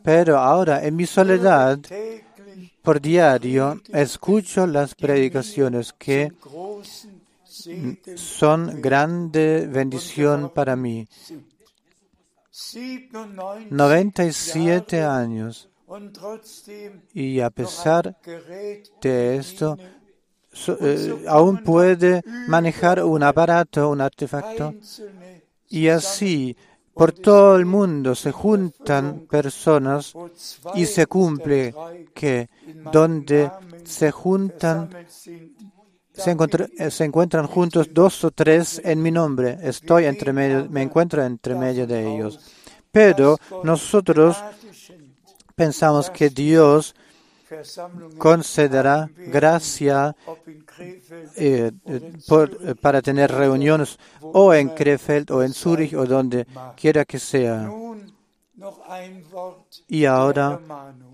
[0.03, 1.79] Pero ahora en mi soledad,
[2.81, 6.33] por diario, escucho las predicaciones que
[8.15, 11.07] son grande bendición para mí.
[13.69, 15.69] 97 años.
[17.13, 18.17] Y a pesar
[19.01, 19.77] de esto,
[20.79, 24.73] eh, aún puede manejar un aparato, un artefacto.
[25.67, 26.55] Y así,
[26.93, 30.13] por todo el mundo se juntan personas
[30.75, 31.73] y se cumple
[32.13, 32.49] que
[32.91, 33.49] donde
[33.83, 34.89] se juntan
[36.13, 39.57] se, encuentran juntos dos o tres en mi nombre.
[39.61, 42.39] Estoy entre medio, me encuentro entre medio de ellos.
[42.91, 44.37] Pero nosotros
[45.55, 46.95] pensamos que Dios
[48.17, 50.15] concederá gracia
[51.35, 57.19] eh, eh, para tener reuniones o en Krefeld o en Zurich o donde quiera que
[57.19, 57.69] sea.
[59.87, 60.59] Y ahora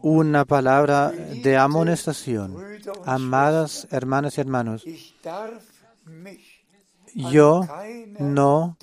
[0.01, 2.55] una palabra de amonestación.
[3.05, 4.85] Amadas hermanas y hermanos,
[7.13, 7.67] yo
[8.19, 8.77] no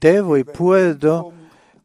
[0.00, 1.32] debo y puedo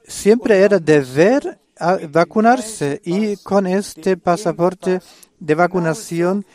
[0.08, 1.60] siempre era deber
[2.10, 5.02] vacunarse y con este pasaporte
[5.40, 6.46] de vacunación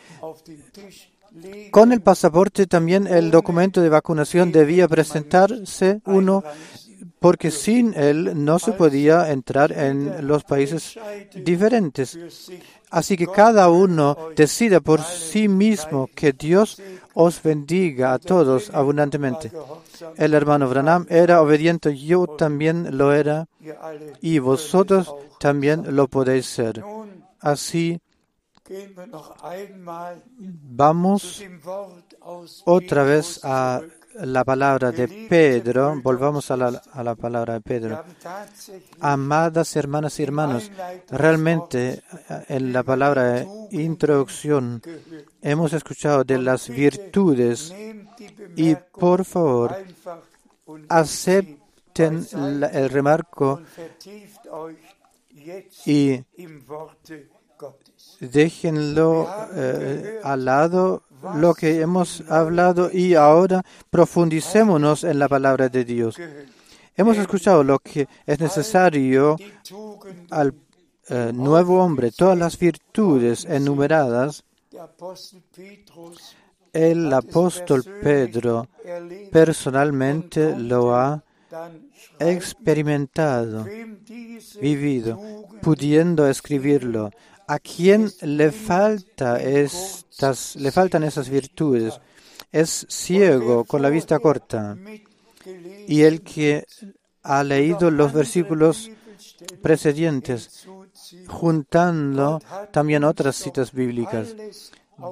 [1.71, 6.43] Con el pasaporte también el documento de vacunación debía presentarse uno
[7.19, 10.97] porque sin él no se podía entrar en los países
[11.33, 12.17] diferentes.
[12.89, 16.81] Así que cada uno decida por sí mismo que Dios
[17.13, 19.51] os bendiga a todos abundantemente.
[20.15, 23.47] El hermano Branham era obediente, yo también lo era,
[24.21, 26.83] y vosotros también lo podéis ser.
[27.39, 27.99] Así
[30.29, 31.43] vamos
[32.65, 33.81] otra vez a
[34.21, 38.03] la palabra de Pedro, volvamos a la, a la, palabra de Pedro.
[38.99, 40.71] Amadas hermanas y hermanos,
[41.09, 42.03] realmente
[42.47, 44.81] en la palabra de introducción
[45.41, 47.73] hemos escuchado de las virtudes
[48.55, 49.75] y por favor
[50.89, 53.61] acepten el remarco
[55.85, 56.23] y
[58.19, 61.03] déjenlo eh, al lado
[61.35, 66.17] lo que hemos hablado y ahora profundicémonos en la palabra de Dios.
[66.95, 69.37] Hemos escuchado lo que es necesario
[70.31, 70.53] al
[71.09, 74.43] eh, nuevo hombre, todas las virtudes enumeradas.
[76.73, 78.67] El apóstol Pedro
[79.31, 81.23] personalmente lo ha
[82.19, 83.65] experimentado,
[84.61, 85.19] vivido,
[85.61, 87.11] pudiendo escribirlo.
[87.47, 89.41] ¿A quién le falta
[90.55, 91.99] le faltan esas virtudes?
[92.51, 94.77] Es ciego, con la vista corta.
[95.87, 96.65] Y el que
[97.23, 98.89] ha leído los versículos
[99.61, 100.67] precedentes,
[101.27, 102.41] juntando
[102.71, 104.35] también otras citas bíblicas.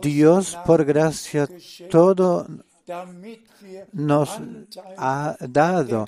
[0.02, 1.48] Dios, por gracia,
[1.90, 2.48] todo
[3.94, 4.30] nos
[4.98, 6.08] ha dado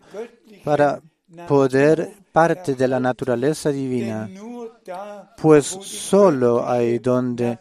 [0.63, 1.01] para
[1.47, 4.29] poder parte de la naturaleza divina
[5.37, 7.59] pues solo hay donde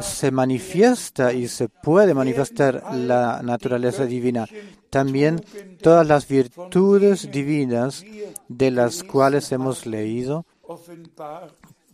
[0.00, 4.46] se manifiesta y se puede manifestar la naturaleza divina.
[4.90, 5.44] También
[5.82, 8.04] todas las virtudes divinas
[8.48, 10.46] de las cuales hemos leído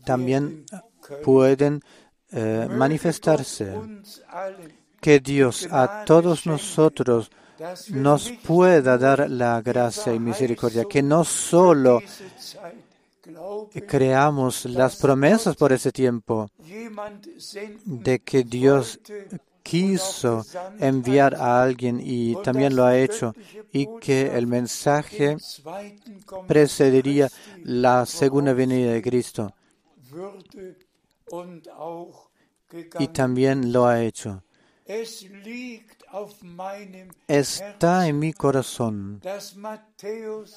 [0.04, 0.64] también
[1.24, 1.82] pueden
[2.30, 3.74] eh, manifestarse.
[5.00, 7.30] Que Dios a todos nosotros
[7.90, 12.00] nos pueda dar la gracia y misericordia, que no solo
[13.86, 16.50] creamos las promesas por ese tiempo
[17.84, 19.00] de que Dios
[19.62, 20.44] quiso
[20.78, 23.34] enviar a alguien y también lo ha hecho
[23.72, 25.36] y que el mensaje
[26.46, 27.28] precedería
[27.62, 29.54] la segunda venida de Cristo
[32.98, 34.42] y también lo ha hecho.
[37.26, 39.20] Está en mi corazón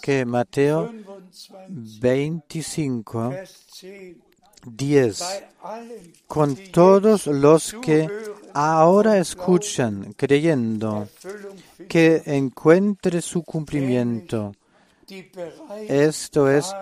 [0.01, 0.91] que Mateo
[1.99, 3.33] 25,
[4.65, 5.43] 10,
[6.27, 8.07] con todos los que
[8.53, 11.07] ahora escuchan, creyendo
[11.87, 14.53] que encuentre su cumplimiento.
[15.87, 16.75] Esto es,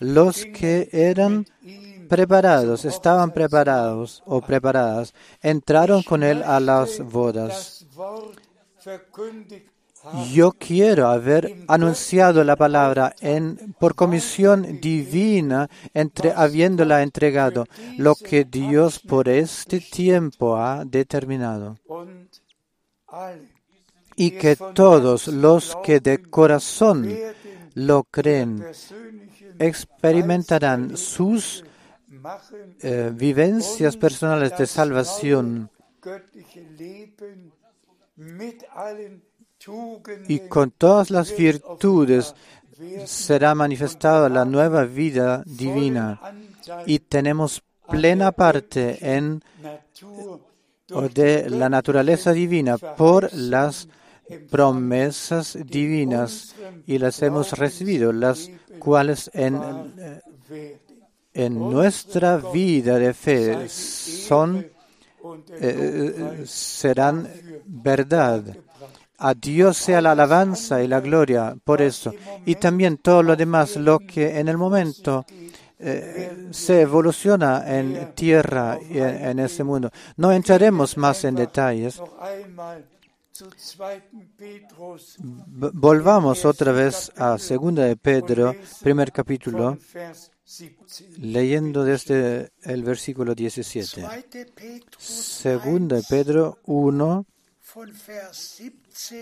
[0.00, 1.46] los que eran
[2.08, 7.86] preparados, estaban preparados o preparadas, entraron con él a las bodas.
[10.32, 18.44] Yo quiero haber anunciado la palabra en, por comisión divina, entre, habiéndola entregado, lo que
[18.44, 21.76] Dios por este tiempo ha determinado.
[24.14, 27.08] Y que todos los que de corazón
[27.74, 28.64] lo creen
[29.58, 31.64] experimentarán sus
[32.82, 35.70] eh, vivencias personales de salvación
[40.28, 42.34] y con todas las virtudes
[43.04, 46.20] será manifestada la nueva vida divina
[46.86, 49.42] y tenemos plena parte en
[51.12, 53.88] de la naturaleza divina por las
[54.50, 56.54] promesas divinas
[56.86, 59.56] y las hemos recibido, las cuales en,
[60.50, 60.80] eh,
[61.36, 64.66] en nuestra vida de fe son,
[65.60, 67.28] eh, serán
[67.66, 68.42] verdad.
[69.18, 72.14] A Dios sea la alabanza y la gloria por eso.
[72.44, 75.24] Y también todo lo demás, lo que en el momento
[75.78, 79.90] eh, se evoluciona en tierra y en, en ese mundo.
[80.16, 82.00] No entraremos más en detalles.
[85.74, 89.76] Volvamos otra vez a Segunda de Pedro, primer capítulo,
[91.18, 94.06] leyendo desde el versículo 17.
[94.98, 97.26] Segunda Pedro 1,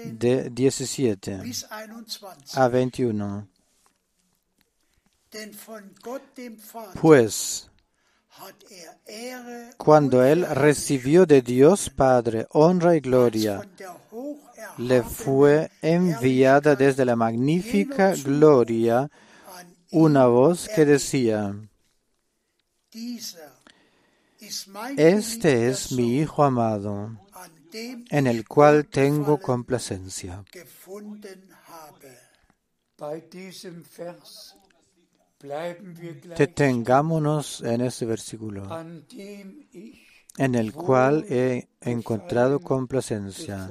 [0.05, 1.41] de 17
[2.55, 3.49] a 21.
[7.01, 7.71] Pues
[9.77, 13.67] cuando él recibió de Dios Padre honra y gloria,
[14.79, 19.11] le fue enviada desde la magnífica gloria
[19.95, 21.55] una voz que decía,
[24.97, 27.17] Este es mi Hijo amado,
[27.73, 30.45] en el cual tengo complacencia.
[36.37, 38.67] Detengámonos en este versículo,
[40.39, 43.71] en el cual he encontrado complacencia.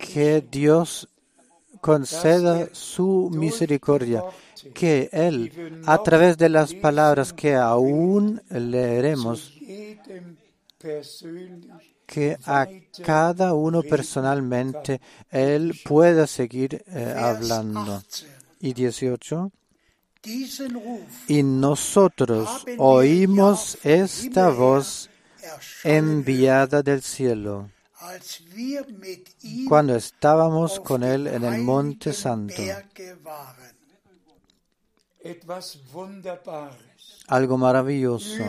[0.00, 1.08] Que Dios
[1.82, 4.22] conceda su misericordia,
[4.72, 9.52] que Él, a través de las palabras que aún leeremos,
[12.06, 12.68] que a
[13.04, 18.00] cada uno personalmente Él pueda seguir eh, hablando.
[18.60, 19.50] Y 18.
[21.26, 25.10] Y nosotros oímos esta voz
[25.82, 27.68] enviada del cielo
[29.68, 32.54] cuando estábamos con Él en el Monte Santo.
[37.28, 38.42] Algo maravilloso.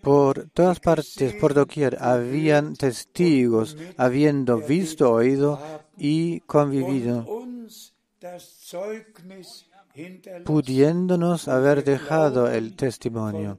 [0.00, 5.60] Por todas partes, por doquier, habían testigos, habiendo visto, oído
[5.96, 7.26] y convivido
[10.44, 13.58] pudiéndonos haber dejado el testimonio.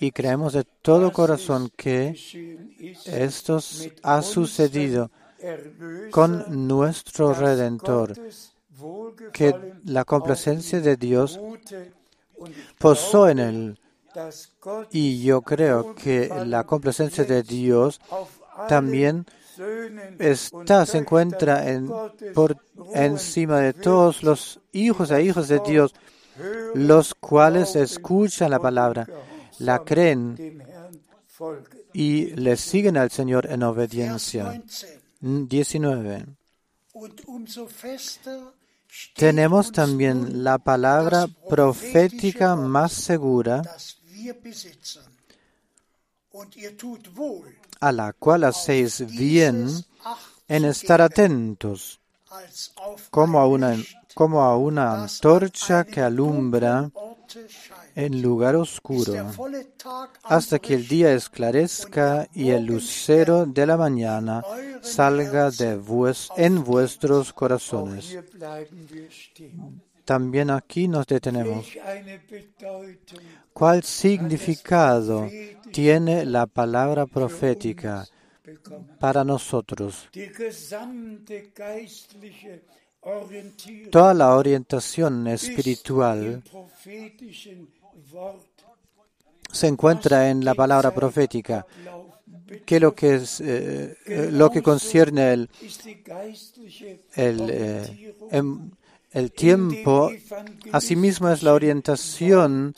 [0.00, 2.16] Y creemos de todo corazón que
[3.06, 3.58] esto
[4.02, 5.10] ha sucedido
[6.10, 8.14] con nuestro Redentor,
[9.32, 11.40] que la complacencia de Dios
[12.78, 13.78] posó en él.
[14.90, 18.00] Y yo creo que la complacencia de Dios
[18.68, 19.26] también
[20.18, 21.90] está, se encuentra en,
[22.34, 22.56] por
[22.94, 25.94] encima de todos los hijos e hijos de Dios,
[26.74, 29.06] los cuales escuchan la palabra,
[29.58, 30.62] la creen
[31.92, 34.62] y le siguen al Señor en obediencia.
[35.20, 36.26] 19.
[39.14, 43.62] Tenemos también la palabra profética más segura
[47.80, 49.68] a la cual hacéis bien
[50.48, 52.00] en estar atentos,
[53.10, 53.76] como a una,
[54.14, 56.90] como a una antorcha que alumbra
[57.94, 59.30] en lugar oscuro,
[60.22, 64.42] hasta que el día esclarezca y el lucero de la mañana
[64.80, 65.50] salga
[66.36, 68.16] en vuestros corazones.
[70.04, 71.66] También aquí nos detenemos.
[73.52, 75.28] ¿Cuál significado
[75.72, 78.06] tiene la palabra profética
[78.98, 80.08] para nosotros?
[83.90, 86.42] Toda la orientación espiritual
[89.50, 91.66] se encuentra en la palabra profética,
[92.64, 95.50] que lo que es eh, eh, lo que concierne el,
[97.14, 98.42] el, eh,
[99.12, 100.10] el tiempo,
[100.72, 102.74] asimismo es la orientación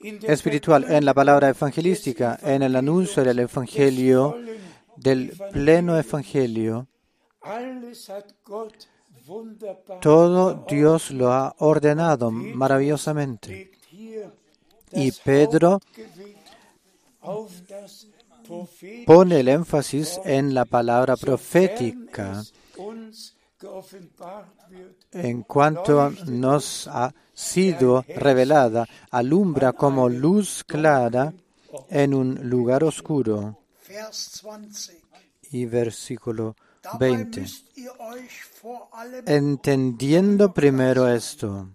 [0.00, 4.36] espiritual en la palabra evangelística, en el anuncio del evangelio,
[4.96, 6.86] del pleno evangelio.
[10.00, 13.72] Todo Dios lo ha ordenado maravillosamente.
[14.92, 15.80] Y Pedro
[19.06, 22.42] pone el énfasis en la palabra profética
[25.12, 31.32] en cuanto nos ha sido revelada, alumbra como luz clara
[31.88, 33.58] en un lugar oscuro.
[35.50, 36.56] Y versículo
[36.98, 37.44] 20.
[39.26, 41.70] Entendiendo primero esto,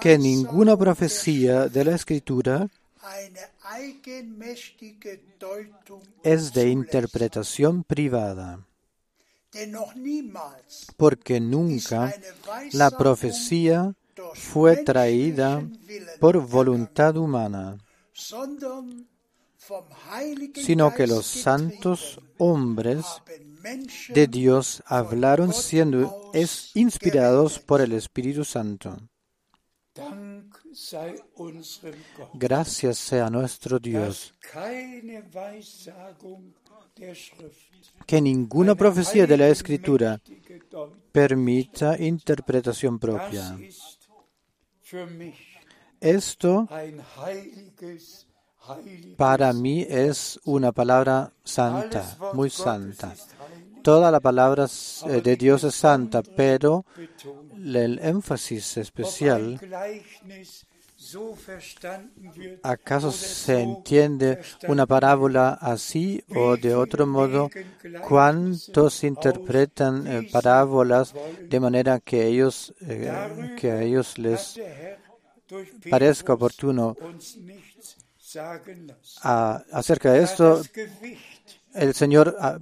[0.00, 2.68] que ninguna profecía de la Escritura
[6.22, 8.64] es de interpretación privada
[10.96, 12.14] porque nunca
[12.72, 13.94] la profecía
[14.34, 15.62] fue traída
[16.20, 17.78] por voluntad humana,
[20.54, 23.04] sino que los santos hombres
[24.08, 26.32] de Dios hablaron siendo
[26.74, 28.96] inspirados por el Espíritu Santo.
[32.34, 34.34] Gracias sea nuestro Dios
[38.06, 40.20] que ninguna profecía de la Escritura
[41.10, 43.58] permita interpretación propia.
[46.00, 46.68] Esto
[49.16, 53.14] para mí es una palabra santa, muy santa.
[53.82, 54.66] Toda la palabra
[55.06, 56.84] eh, de Dios es santa, pero
[57.56, 59.60] el énfasis especial
[62.62, 67.50] ¿Acaso se entiende una parábola así o de otro modo?
[68.08, 73.10] ¿Cuántos interpretan eh, parábolas de manera que ellos eh,
[73.58, 74.60] que a ellos les
[75.90, 76.96] parezca oportuno?
[79.72, 80.62] acerca de esto,
[81.74, 82.58] el Señor a,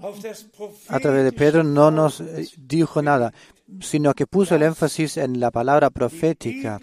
[1.01, 3.33] través de Pedro no nos eh, dijo nada,
[3.81, 6.81] sino que puso el énfasis en la palabra profética,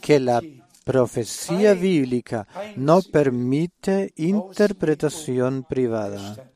[0.00, 0.40] que la
[0.84, 2.46] profecía bíblica
[2.76, 6.50] no permite interpretación privada.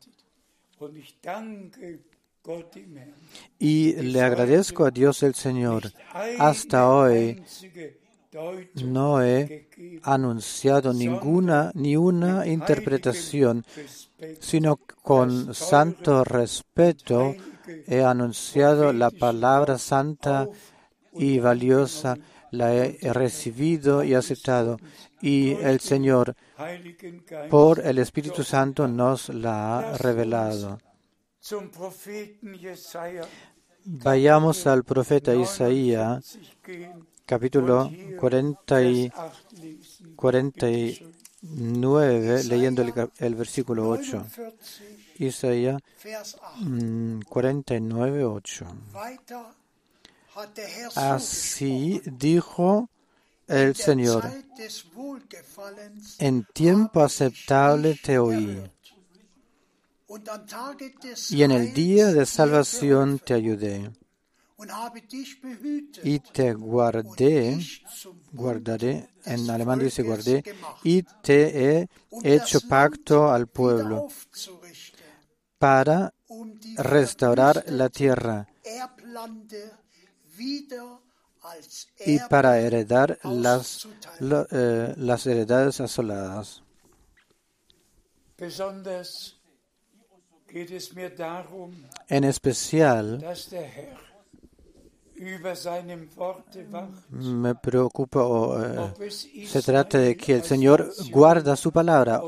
[3.59, 5.93] Y le agradezco a Dios el Señor.
[6.39, 7.43] Hasta hoy
[8.85, 9.69] no he
[10.03, 13.65] anunciado ninguna ni una interpretación,
[14.41, 17.35] sino con santo respeto
[17.87, 20.49] he anunciado la palabra santa
[21.12, 22.16] y valiosa,
[22.51, 24.79] la he recibido y aceptado,
[25.20, 26.35] y el Señor,
[27.51, 30.79] por el Espíritu Santo, nos la ha revelado.
[33.85, 36.39] Vayamos al profeta Isaías,
[37.27, 39.12] capítulo 40 y
[41.43, 44.26] 49, leyendo el, el versículo 8.
[45.18, 45.82] Isaías
[47.28, 48.66] 49, 8.
[50.95, 52.88] Así dijo
[53.49, 54.30] el Señor,
[56.18, 58.62] en tiempo aceptable te oí,
[61.30, 63.90] y en el día de salvación te ayudé,
[66.05, 67.59] y te guardé,
[68.33, 70.43] guardaré, en alemán dice guardé,
[70.83, 71.89] y te he
[72.24, 74.09] hecho pacto al pueblo
[75.59, 76.12] para
[76.76, 78.49] restaurar la tierra
[82.05, 83.87] y para heredar las,
[84.20, 86.62] eh, las heredades asoladas.
[92.09, 93.24] En especial,
[97.11, 99.11] me preocupa o eh,
[99.47, 102.20] se trata de que el Señor guarda su palabra,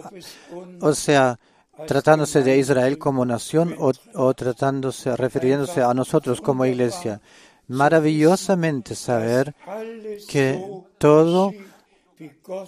[0.81, 1.39] o sea,
[1.87, 7.21] tratándose de Israel como nación o, o tratándose, refiriéndose a nosotros como iglesia.
[7.67, 9.55] Maravillosamente saber
[10.29, 10.63] que
[10.99, 11.53] todo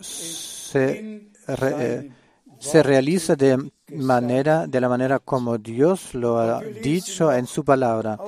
[0.00, 2.10] se, eh,
[2.58, 8.18] se realiza de manera de la manera como Dios lo ha dicho en su palabra.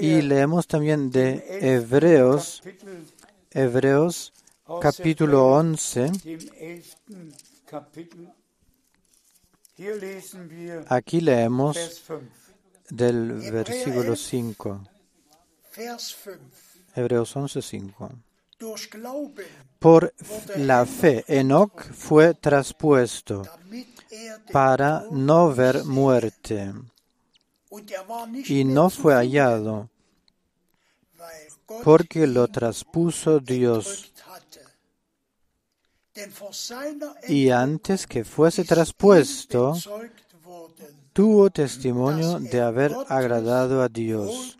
[0.00, 2.62] Y leemos también de Hebreos
[3.50, 4.32] Hebreos
[4.80, 6.12] capítulo 11
[10.88, 12.02] Aquí leemos
[12.90, 14.84] del versículo 5.
[16.94, 18.10] Hebreos 11:5.
[19.78, 20.14] Por
[20.56, 23.42] la fe, Enoch fue traspuesto
[24.52, 26.72] para no ver muerte.
[28.46, 29.88] Y no fue hallado
[31.84, 34.12] porque lo traspuso Dios.
[37.28, 39.74] Y antes que fuese traspuesto,
[41.12, 44.58] tuvo testimonio de haber agradado a Dios.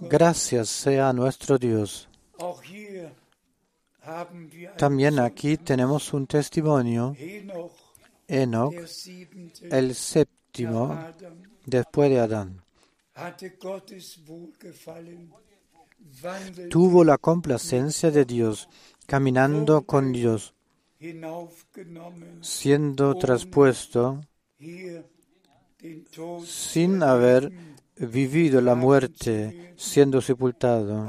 [0.00, 2.08] Gracias sea nuestro Dios.
[4.76, 7.16] También aquí tenemos un testimonio.
[8.28, 8.74] Enoch,
[9.70, 10.98] el séptimo
[11.64, 12.62] después de Adán,
[16.70, 18.68] tuvo la complacencia de Dios,
[19.06, 20.54] caminando con Dios,
[22.40, 24.20] siendo traspuesto
[26.44, 27.52] sin haber
[27.98, 31.06] vivido la muerte, siendo sepultado.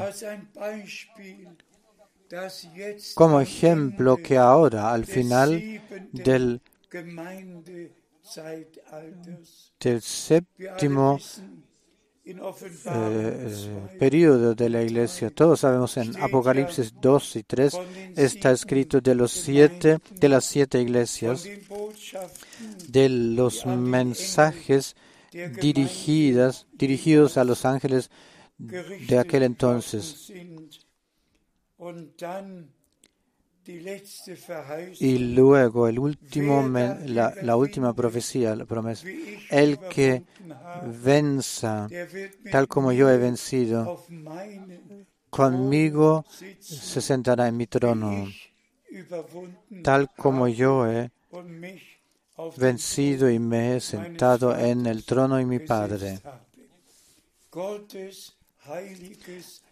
[3.15, 5.81] Como ejemplo que ahora, al final
[6.11, 6.61] del,
[10.01, 11.19] séptimo
[12.25, 15.29] eh, periodo de la iglesia.
[15.29, 17.79] Todos sabemos en Apocalipsis 2 y 3
[18.17, 21.47] está escrito de los siete, de las siete iglesias,
[22.89, 24.95] de los mensajes
[25.61, 28.09] dirigidas, dirigidos a los ángeles
[28.57, 30.31] de aquel entonces.
[34.99, 39.07] Y luego el último, la, última profecía, la promesa,
[39.49, 40.23] el que
[41.03, 41.87] venza
[42.51, 44.05] tal como yo he vencido,
[45.29, 46.25] conmigo
[46.59, 48.27] se sentará en mi trono
[49.83, 51.11] tal como yo he
[52.57, 56.19] vencido y me he sentado en el trono de mi Padre.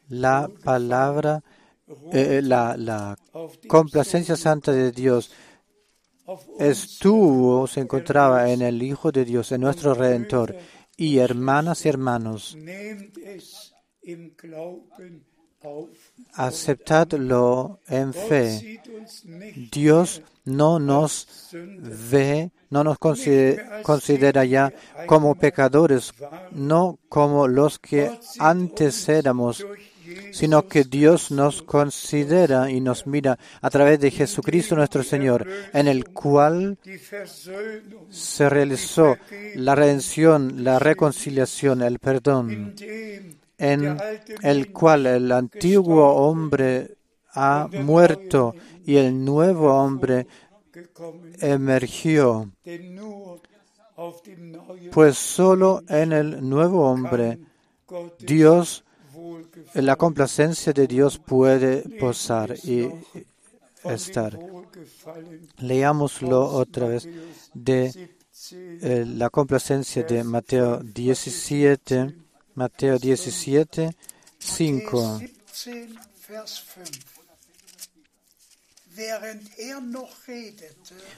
[0.09, 1.43] La palabra,
[2.11, 3.17] eh, la, la
[3.67, 5.31] complacencia santa de Dios
[6.59, 10.55] estuvo, se encontraba en el Hijo de Dios, en nuestro Redentor.
[10.97, 12.57] Y hermanas y hermanos,
[16.33, 18.81] aceptadlo en fe.
[19.71, 24.71] Dios no nos ve, no nos considera, ya
[25.07, 26.13] como pecadores,
[26.51, 29.65] no como los que antes éramos,
[30.31, 35.87] sino que Dios nos considera y nos mira a través de Jesucristo nuestro Señor, en
[35.87, 36.77] el cual
[38.09, 39.17] se realizó
[39.55, 42.75] la redención, la reconciliación, el perdón
[43.57, 43.97] en
[44.41, 46.97] el cual el antiguo hombre
[47.33, 50.27] ha muerto y el nuevo hombre
[51.39, 52.51] emergió.
[54.91, 57.39] Pues solo en el nuevo hombre
[58.19, 58.83] Dios,
[59.73, 62.89] la complacencia de Dios puede posar y
[63.83, 64.37] estar.
[65.59, 67.07] Leámoslo otra vez
[67.53, 68.09] de
[68.51, 72.24] eh, la complacencia de Mateo 17
[72.55, 73.95] Mateo 17,
[74.39, 75.21] 5.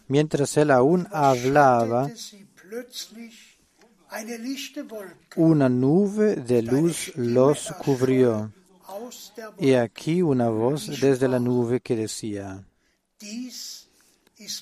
[0.08, 2.10] Mientras él aún hablaba,
[5.36, 8.52] una nube de luz los cubrió.
[9.60, 12.64] Y aquí una voz desde la nube que decía,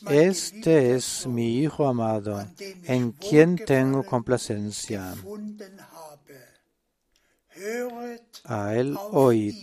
[0.09, 2.45] Este es mi Hijo amado,
[2.83, 5.15] en quien tengo complacencia
[8.43, 9.55] a él oíd.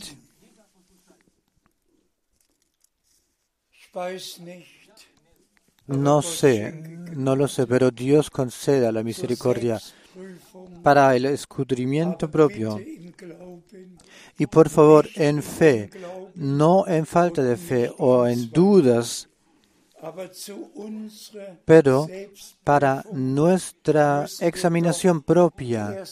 [5.86, 6.72] No sé,
[7.14, 9.80] no lo sé, pero Dios conceda la misericordia
[10.82, 12.80] para el escudrimiento propio.
[14.38, 15.90] Y por favor, en fe,
[16.34, 19.28] no en falta de fe o en dudas
[21.64, 22.08] pero
[22.64, 26.04] para nuestra examinación propia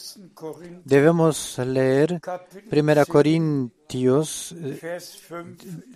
[0.84, 2.20] debemos leer
[2.70, 4.54] 1 Corintios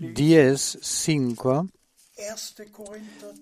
[0.00, 1.68] 10, 5.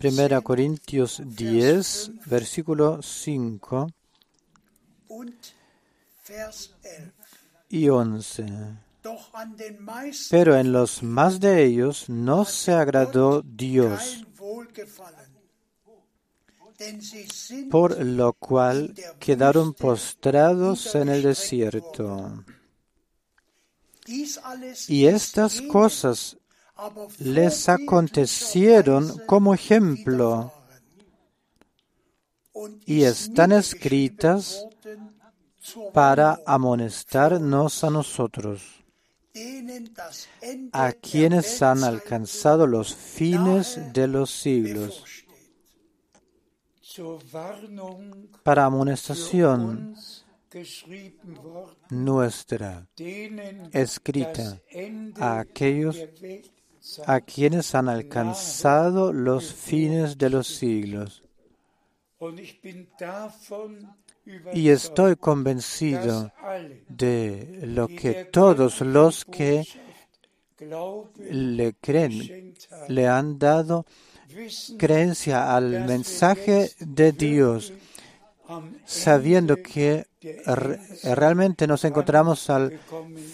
[0.02, 3.90] 1 Corintios 10, versículo 5
[7.70, 8.46] y 11.
[10.30, 14.24] Pero en los más de ellos no se agradó Dios
[17.70, 22.44] por lo cual quedaron postrados en el desierto.
[24.88, 26.36] Y estas cosas
[27.18, 30.52] les acontecieron como ejemplo.
[32.84, 34.66] y están escritas
[35.92, 38.81] para amonestarnos a nosotros
[40.72, 45.24] a quienes han alcanzado los fines de los siglos,
[48.42, 49.94] para amonestación
[51.88, 52.86] nuestra,
[53.72, 54.60] escrita
[55.18, 55.96] a aquellos
[57.06, 61.22] a quienes han alcanzado los fines de los siglos.
[64.52, 66.32] Y estoy convencido
[66.88, 69.64] de lo que todos los que
[71.30, 72.54] le creen
[72.88, 73.84] le han dado
[74.78, 77.72] creencia al mensaje de Dios,
[78.84, 80.06] sabiendo que
[81.02, 82.78] realmente nos encontramos al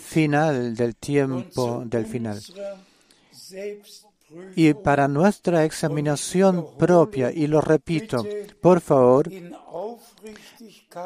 [0.07, 2.41] final del tiempo del final.
[4.55, 8.25] Y para nuestra examinación propia, y lo repito,
[8.61, 9.31] por favor,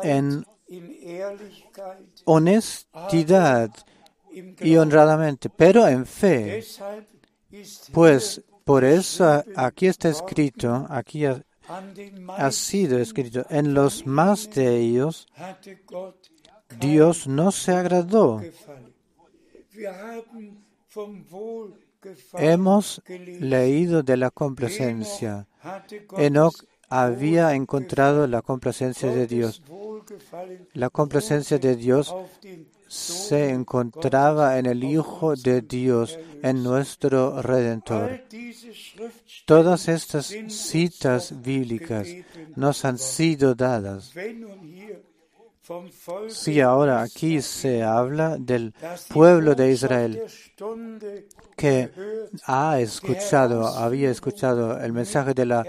[0.02, 0.46] en
[2.24, 3.70] honestidad
[4.60, 6.64] y honradamente, pero en fe.
[7.92, 15.26] Pues por eso aquí está escrito, aquí ha, sido escrito, en los más de ellos
[16.80, 18.40] Dios no se agradó.
[22.34, 25.46] Hemos leído de la complacencia.
[26.16, 29.62] Enoch había encontrado la complacencia de Dios.
[30.74, 32.14] La complacencia de Dios
[32.88, 38.20] se encontraba en el Hijo de Dios, en nuestro Redentor.
[39.46, 42.06] Todas estas citas bíblicas
[42.56, 44.12] nos han sido dadas.
[46.28, 48.74] Sí, ahora aquí se habla del
[49.08, 50.22] pueblo de Israel
[51.56, 51.90] que
[52.46, 55.64] ha escuchado, había escuchado el mensaje de la,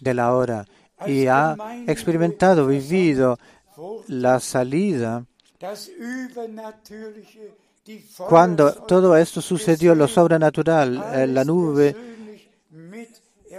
[0.00, 0.64] de la hora
[1.06, 3.38] y ha experimentado, vivido
[4.08, 5.24] la salida.
[8.28, 11.94] Cuando todo esto sucedió, lo sobrenatural, eh, la nube,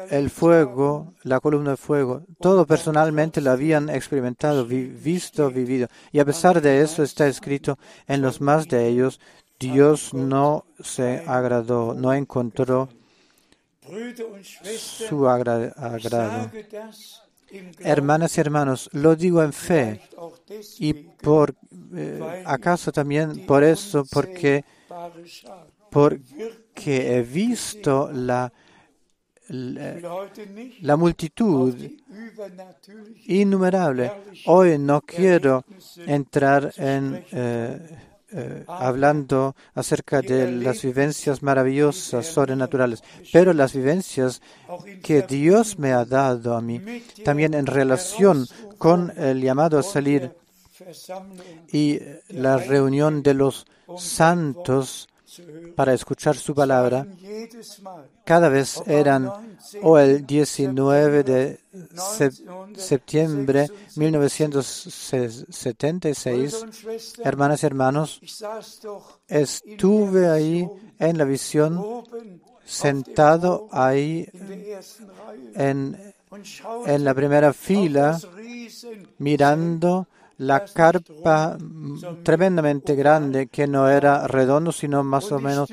[0.09, 5.87] el fuego, la columna de fuego, todo personalmente lo habían experimentado, visto, vivido.
[6.11, 7.77] Y a pesar de eso está escrito
[8.07, 9.19] en los más de ellos,
[9.59, 12.89] Dios no se agradó, no encontró
[14.77, 16.51] su agrado.
[17.79, 20.01] Hermanas y hermanos, lo digo en fe
[20.79, 21.53] y por
[21.95, 24.65] eh, acaso también por eso, porque,
[25.91, 28.51] porque he visto la,
[29.53, 31.75] la, multitud
[33.25, 34.11] innumerable.
[34.45, 35.63] Hoy no quiero
[36.05, 37.97] entrar en eh,
[38.35, 44.41] eh, hablando acerca de las vivencias maravillosas, sobrenaturales, pero las vivencias
[45.03, 46.81] que Dios me ha dado a mí,
[47.23, 48.47] también en relación
[48.79, 50.31] con el llamado a salir
[51.71, 51.99] y
[52.29, 55.07] la reunión de los santos
[55.75, 57.05] para escuchar su palabra,
[58.25, 59.31] cada vez eran
[59.81, 61.61] o el 19 de
[62.75, 66.65] septiembre 1976,
[67.23, 68.19] hermanas y hermanos,
[69.27, 70.69] estuve ahí
[70.99, 72.03] en la visión,
[72.65, 74.29] sentado ahí
[75.55, 75.97] en,
[76.85, 78.19] en la primera fila,
[79.17, 80.07] mirando
[80.37, 81.57] la carpa
[82.23, 85.69] tremendamente grande que no era redondo, sino más o menos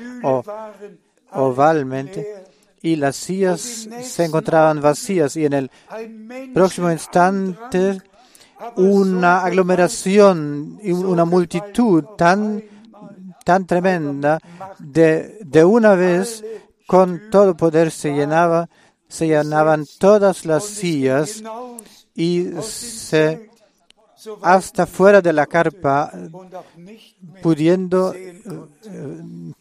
[1.31, 2.45] ovalmente.
[2.83, 5.71] Y las sillas se encontraban vacías y en el
[6.53, 8.01] próximo instante
[8.75, 12.63] una aglomeración y una multitud tan,
[13.43, 14.39] tan tremenda
[14.79, 16.43] de, de una vez
[16.87, 18.67] con todo poder se llenaba,
[19.07, 21.43] se llenaban todas las sillas
[22.15, 23.50] y se
[24.41, 26.11] hasta fuera de la carpa,
[27.41, 28.41] pudiendo, eh,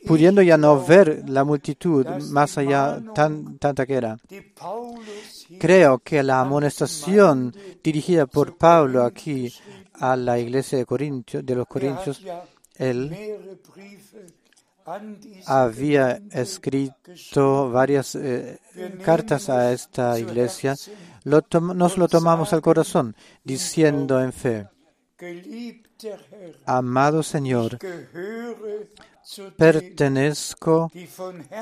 [0.07, 4.19] pudiendo ya no ver la multitud más allá tan, tanta que era.
[5.59, 9.53] Creo que la amonestación dirigida por Pablo aquí
[9.95, 12.23] a la iglesia de, Corintios, de los Corintios,
[12.77, 13.15] él
[15.47, 18.59] había escrito varias eh,
[19.05, 20.75] cartas a esta iglesia
[21.25, 23.15] nos lo tomamos al corazón,
[23.45, 24.69] diciendo en fe,
[26.65, 27.79] Amado Señor,
[29.57, 30.91] pertenezco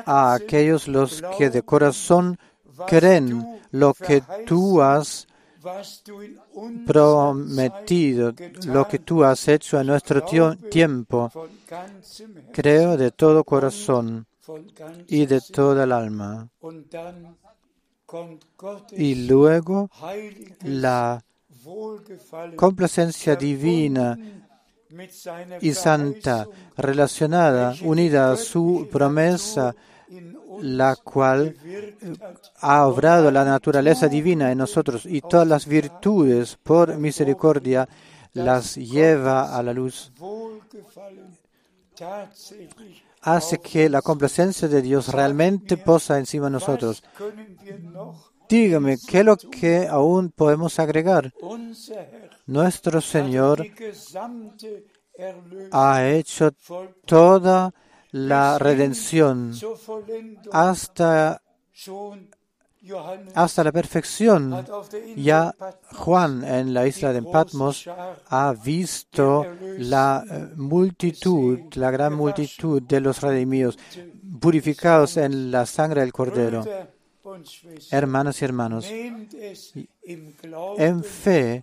[0.07, 2.39] a aquellos los que de corazón
[2.87, 5.27] creen lo que tú has
[6.87, 8.33] prometido,
[8.67, 10.25] lo que tú has hecho en nuestro
[10.71, 11.31] tiempo.
[12.53, 14.27] Creo de todo corazón
[15.09, 16.49] y de toda el alma.
[18.93, 19.91] Y luego
[20.63, 21.23] la
[22.57, 24.19] complacencia divina
[25.61, 26.47] y santa
[26.77, 29.75] relacionada, unida a su promesa,
[30.61, 31.95] la cual eh,
[32.61, 37.89] ha obrado la naturaleza divina en nosotros y todas las virtudes por misericordia
[38.33, 40.11] las lleva a la luz
[43.23, 47.03] hace que la complacencia de Dios realmente posa encima de nosotros.
[48.49, 51.33] Dígame, ¿qué es lo que aún podemos agregar?
[52.47, 53.67] Nuestro Señor
[55.73, 56.51] ha hecho
[57.05, 57.75] toda
[58.11, 59.53] la redención
[60.53, 61.43] hasta
[63.35, 64.65] hasta la perfección.
[65.17, 65.55] Ya
[65.95, 67.89] Juan en la isla de Patmos
[68.29, 69.47] ha visto
[69.79, 73.79] la eh, multitud, la gran multitud de los redimidos,
[74.41, 76.65] purificados en la sangre del Cordero.
[77.91, 78.87] Hermanos y hermanos,
[80.79, 81.63] en fe,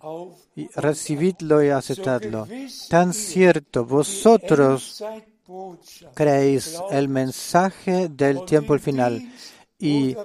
[0.76, 2.46] recibidlo y aceptadlo.
[2.88, 5.02] Tan cierto, vosotros
[6.14, 9.22] creéis el mensaje del tiempo final
[9.78, 10.16] y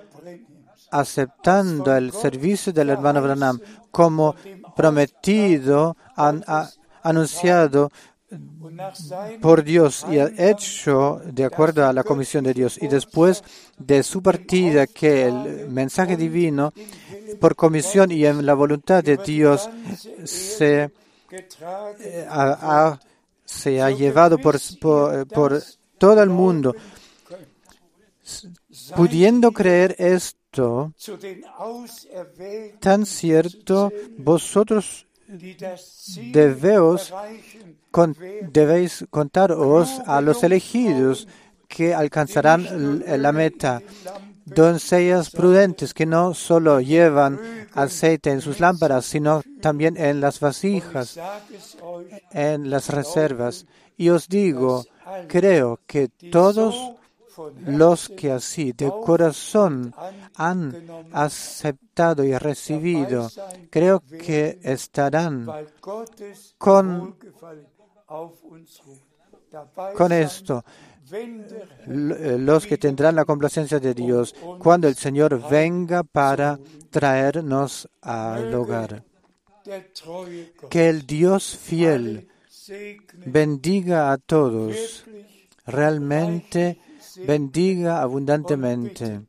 [0.92, 3.60] aceptando el servicio del hermano Branham
[3.90, 4.36] como
[4.76, 5.96] prometido,
[7.04, 7.90] anunciado
[9.42, 12.78] por Dios y hecho de acuerdo a la comisión de Dios.
[12.82, 13.44] Y después
[13.78, 16.74] de su partida, que el mensaje divino,
[17.40, 19.70] por comisión y en la voluntad de Dios,
[20.24, 20.92] se,
[21.32, 23.00] eh, ha,
[23.98, 24.58] llevado por,
[25.28, 25.62] por
[25.98, 26.74] todo el mundo,
[28.96, 29.96] pudiendo creer
[32.80, 35.08] tan cierto vosotros
[37.92, 38.16] con,
[38.52, 41.28] debéis contaros a los elegidos
[41.68, 43.82] que alcanzarán la meta.
[44.44, 47.40] Doncellas prudentes que no solo llevan
[47.74, 51.18] aceite en sus lámparas, sino también en las vasijas,
[52.32, 53.66] en las reservas.
[53.96, 54.84] Y os digo,
[55.28, 56.96] creo que todos
[57.66, 59.94] los que así de corazón
[60.36, 60.74] han
[61.12, 63.30] aceptado y recibido,
[63.70, 65.48] creo que estarán
[66.58, 67.16] con,
[69.98, 70.64] con esto
[71.88, 76.60] los que tendrán la complacencia de Dios cuando el Señor venga para
[76.90, 79.04] traernos al hogar.
[80.70, 82.28] Que el Dios fiel
[83.26, 85.06] bendiga a todos,
[85.66, 86.80] realmente
[87.18, 89.22] bendiga abundantemente.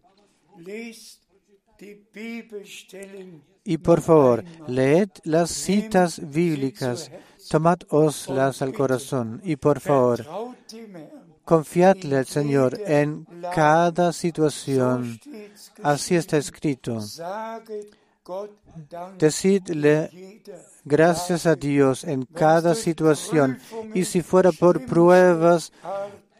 [3.64, 7.10] Y por favor, leed las citas bíblicas,
[7.48, 10.26] tomadoslas al corazón y por favor,
[11.44, 15.20] confiadle al Señor en cada situación.
[15.82, 16.98] Así está escrito.
[19.18, 20.42] Decidle
[20.84, 23.58] gracias a Dios en cada situación
[23.94, 25.72] y si fuera por pruebas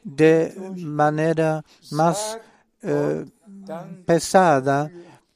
[0.03, 2.39] de manera más
[2.83, 3.25] eh,
[4.07, 4.91] pesada,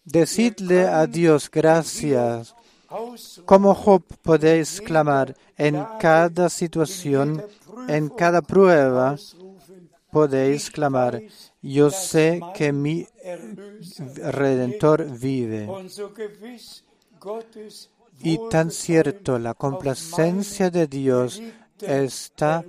[0.04, 2.54] decidle a Dios gracias.
[3.44, 7.44] Como Job podéis clamar en cada situación,
[7.88, 9.16] en cada prueba,
[10.10, 11.20] podéis clamar,
[11.60, 13.06] yo sé que mi
[14.22, 15.68] redentor vive.
[18.20, 21.42] Y tan cierto la complacencia de Dios
[21.80, 22.64] está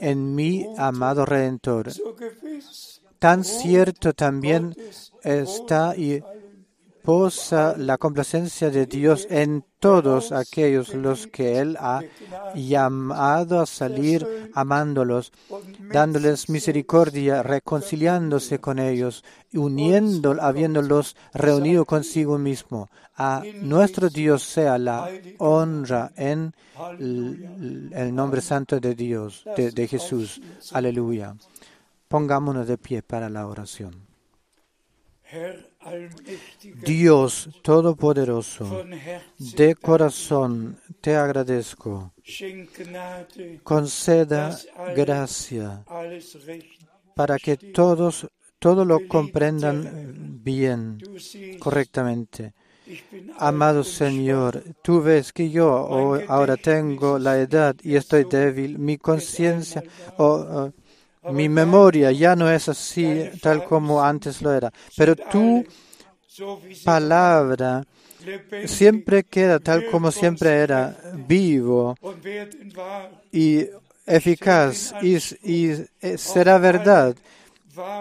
[0.00, 1.90] en mi amado Redentor.
[3.18, 4.74] Tan cierto también
[5.22, 6.22] está y
[7.02, 12.02] posa la complacencia de Dios en todos aquellos los que Él ha
[12.54, 15.32] llamado a salir amándolos,
[15.92, 19.24] dándoles misericordia, reconciliándose con ellos,
[19.54, 22.88] uniendo, habiéndolos reunido consigo mismo.
[23.16, 25.08] A nuestro Dios sea la
[25.38, 26.54] honra en
[26.98, 30.40] el nombre santo de Dios, de, de Jesús.
[30.72, 31.34] Aleluya.
[32.08, 33.94] Pongámonos de pie para la oración.
[36.84, 38.84] Dios Todopoderoso,
[39.38, 42.12] de corazón te agradezco.
[43.62, 44.58] Conceda
[44.94, 45.84] gracia
[47.14, 48.28] para que todos
[48.58, 50.98] todo lo comprendan bien,
[51.58, 52.52] correctamente.
[53.38, 55.68] Amado Señor, tú ves que yo
[56.28, 59.82] ahora tengo la edad y estoy débil, mi conciencia
[60.18, 60.72] oh,
[61.26, 65.64] mi memoria ya no es así tal como antes lo era, pero tu
[66.84, 67.84] palabra
[68.64, 71.96] siempre queda tal como siempre era, vivo
[73.32, 73.66] y
[74.06, 75.18] eficaz y,
[76.16, 77.14] será verdad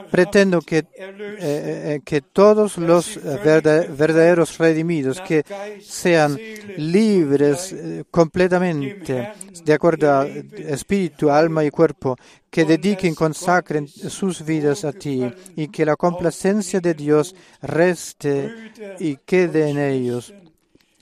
[0.10, 5.44] Pretendo que, eh, eh, que todos los verdaderos redimidos, que
[5.82, 6.38] sean
[6.78, 9.32] libres eh, completamente,
[9.64, 12.16] de acuerdo a espíritu, alma y cuerpo,
[12.50, 19.18] que dediquen, consacren sus vidas a ti y que la complacencia de Dios reste y
[19.18, 20.34] quede en ellos.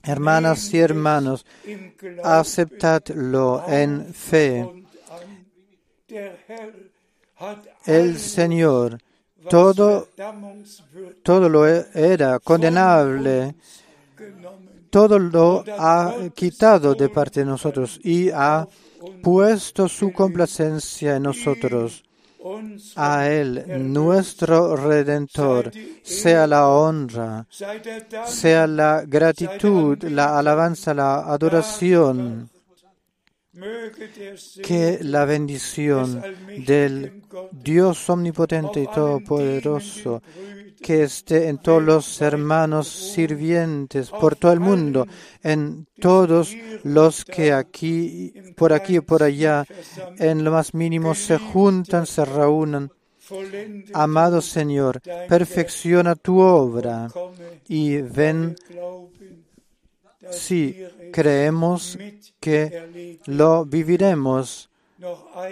[0.03, 1.45] Hermanas y hermanos,
[2.23, 4.65] aceptadlo en fe
[7.85, 8.99] el Señor
[9.49, 10.07] todo,
[11.23, 13.55] todo lo era condenable,
[14.89, 18.67] todo lo ha quitado de parte de nosotros y ha
[19.21, 22.03] puesto su complacencia en nosotros.
[22.95, 25.69] A Él, nuestro Redentor,
[26.01, 27.45] sea la honra,
[28.25, 32.49] sea la gratitud, la alabanza, la adoración
[34.63, 36.21] que la bendición
[36.65, 40.21] del Dios omnipotente y todopoderoso
[40.81, 45.07] que esté en todos los hermanos sirvientes por todo el mundo,
[45.43, 49.65] en todos los que aquí, por aquí y por allá,
[50.19, 52.91] en lo más mínimo se juntan, se reúnan.
[53.93, 57.09] Amado Señor, perfecciona tu obra
[57.67, 58.55] y ven
[60.31, 61.97] si creemos
[62.39, 64.69] que lo viviremos,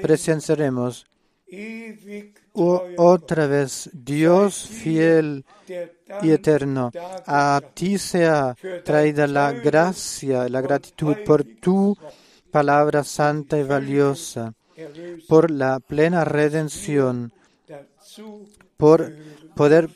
[0.02, 1.06] presenciaremos.
[2.96, 5.46] otra vez, Dios fiel
[6.22, 6.92] y eterno,
[7.26, 11.98] a ti sea traída la gracia, la gratitud por tu
[12.52, 14.54] palabra santa y valiosa,
[15.28, 17.34] por la plena redención,
[18.78, 19.14] por
[19.56, 19.90] poder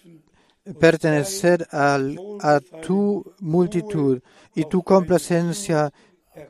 [0.79, 4.21] pertenecer a tu multitud
[4.59, 5.91] y tu complacencia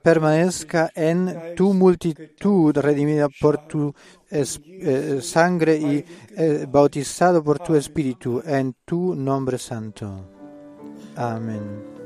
[0.04, 3.94] permanezca en tu multitud, redimida por tu
[4.30, 6.06] eh, sangre y
[6.38, 10.28] eh, bautizado por tu espíritu, en tu nombre santo.
[11.16, 11.99] Amén.